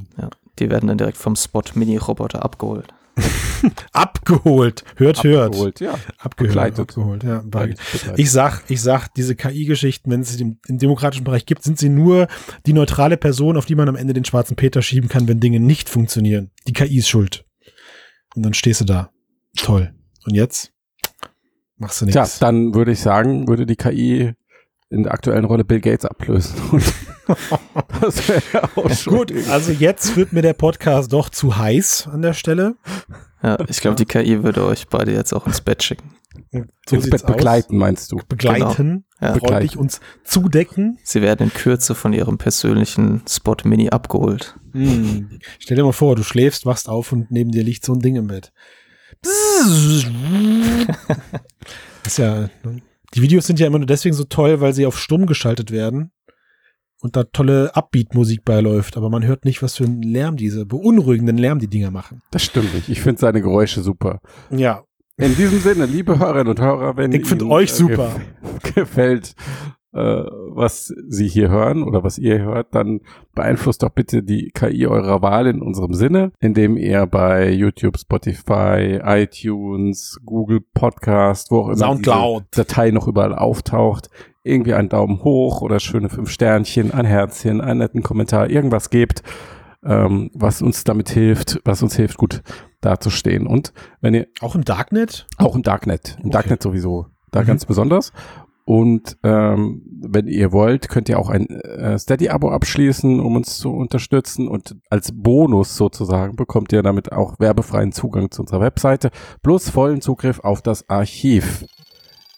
[0.58, 2.86] Die werden dann direkt vom Spot Mini-Roboter abgeholt.
[3.92, 4.84] Abgeholt.
[4.96, 5.46] Hört, hört.
[5.46, 5.94] abgeholt, ja.
[6.18, 6.78] Abgehört.
[6.78, 7.38] Abgeholt, ja.
[7.38, 7.78] Begleitet.
[8.16, 11.78] Ich sag, ich sag, diese KI-Geschichten, wenn es sie im, im demokratischen Bereich gibt, sind
[11.78, 12.26] sie nur
[12.66, 15.60] die neutrale Person, auf die man am Ende den schwarzen Peter schieben kann, wenn Dinge
[15.60, 16.50] nicht funktionieren.
[16.66, 17.44] Die KI ist schuld.
[18.34, 19.10] Und dann stehst du da.
[19.56, 19.94] Toll.
[20.26, 20.72] Und jetzt?
[21.76, 22.38] Machst du nichts.
[22.38, 24.32] dann würde ich sagen, würde die KI
[24.90, 26.54] in der aktuellen Rolle Bill Gates ablösen.
[26.70, 26.82] Und
[28.00, 29.16] das wäre ja auch schon.
[29.16, 32.76] Gut, also jetzt wird mir der Podcast doch zu heiß an der Stelle.
[33.42, 36.14] Ja, ich glaube, die KI würde euch beide jetzt auch ins Bett schicken.
[36.88, 38.16] So ins Bett begleiten, meinst du?
[38.16, 38.24] Aus.
[38.24, 39.04] Begleiten.
[39.20, 39.34] Ja.
[39.34, 39.78] Freundlich Begleiten.
[39.78, 40.98] uns zudecken.
[41.02, 44.58] Sie werden in Kürze von ihrem persönlichen Spot Mini abgeholt.
[44.72, 45.38] Hm.
[45.58, 48.16] Stell dir mal vor, du schläfst, wachst auf und neben dir liegt so ein Ding
[48.16, 48.52] im Bett.
[52.02, 52.82] Das ist ja, ne?
[53.14, 56.12] die Videos sind ja immer nur deswegen so toll, weil sie auf stumm geschaltet werden
[57.04, 61.36] und da tolle Upbeat-Musik beiläuft, aber man hört nicht, was für einen Lärm diese, beunruhigenden
[61.36, 62.22] Lärm die Dinger machen.
[62.30, 62.88] Das stimmt nicht.
[62.88, 64.20] Ich finde seine Geräusche super.
[64.50, 64.82] Ja,
[65.18, 68.10] In diesem Sinne, liebe Hörerinnen und Hörer, wenn Ich find Ihnen, euch äh, super.
[68.62, 69.34] gef- gefällt,
[69.92, 69.98] äh,
[70.56, 73.00] was Sie hier hören oder was ihr hört, dann
[73.34, 78.98] beeinflusst doch bitte die KI eurer Wahl in unserem Sinne, indem ihr bei YouTube, Spotify,
[79.04, 82.44] iTunes, Google Podcast, wo auch immer Soundcloud.
[82.52, 84.08] diese Datei noch überall auftaucht,
[84.44, 89.22] irgendwie einen Daumen hoch oder schöne fünf Sternchen, ein Herzchen, einen netten Kommentar, irgendwas gebt,
[89.84, 92.42] ähm, was uns damit hilft, was uns hilft, gut
[92.80, 93.46] dazustehen.
[93.46, 95.26] Und wenn ihr Auch im Darknet?
[95.38, 96.16] auch im Darknet.
[96.18, 96.32] Im Okay.
[96.32, 97.06] Darknet sowieso.
[97.32, 97.46] Da Mhm.
[97.46, 98.12] ganz besonders.
[98.66, 103.70] Und ähm, wenn ihr wollt, könnt ihr auch ein äh, Steady-Abo abschließen, um uns zu
[103.74, 104.48] unterstützen.
[104.48, 109.10] Und als Bonus sozusagen bekommt ihr damit auch werbefreien Zugang zu unserer Webseite
[109.42, 111.66] plus vollen Zugriff auf das Archiv.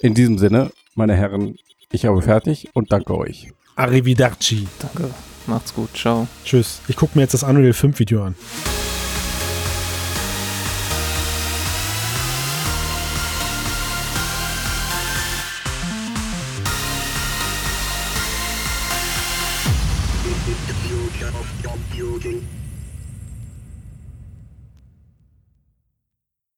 [0.01, 1.55] In diesem Sinne, meine Herren,
[1.97, 3.53] ich habe fertig und danke euch.
[3.75, 4.69] Arrivederci.
[4.79, 5.11] Danke.
[5.47, 5.91] Macht's gut.
[5.95, 6.29] Ciao.
[6.45, 6.81] Tschüss.
[6.89, 8.35] Ich gucke mir jetzt das Unreal 5 Video an.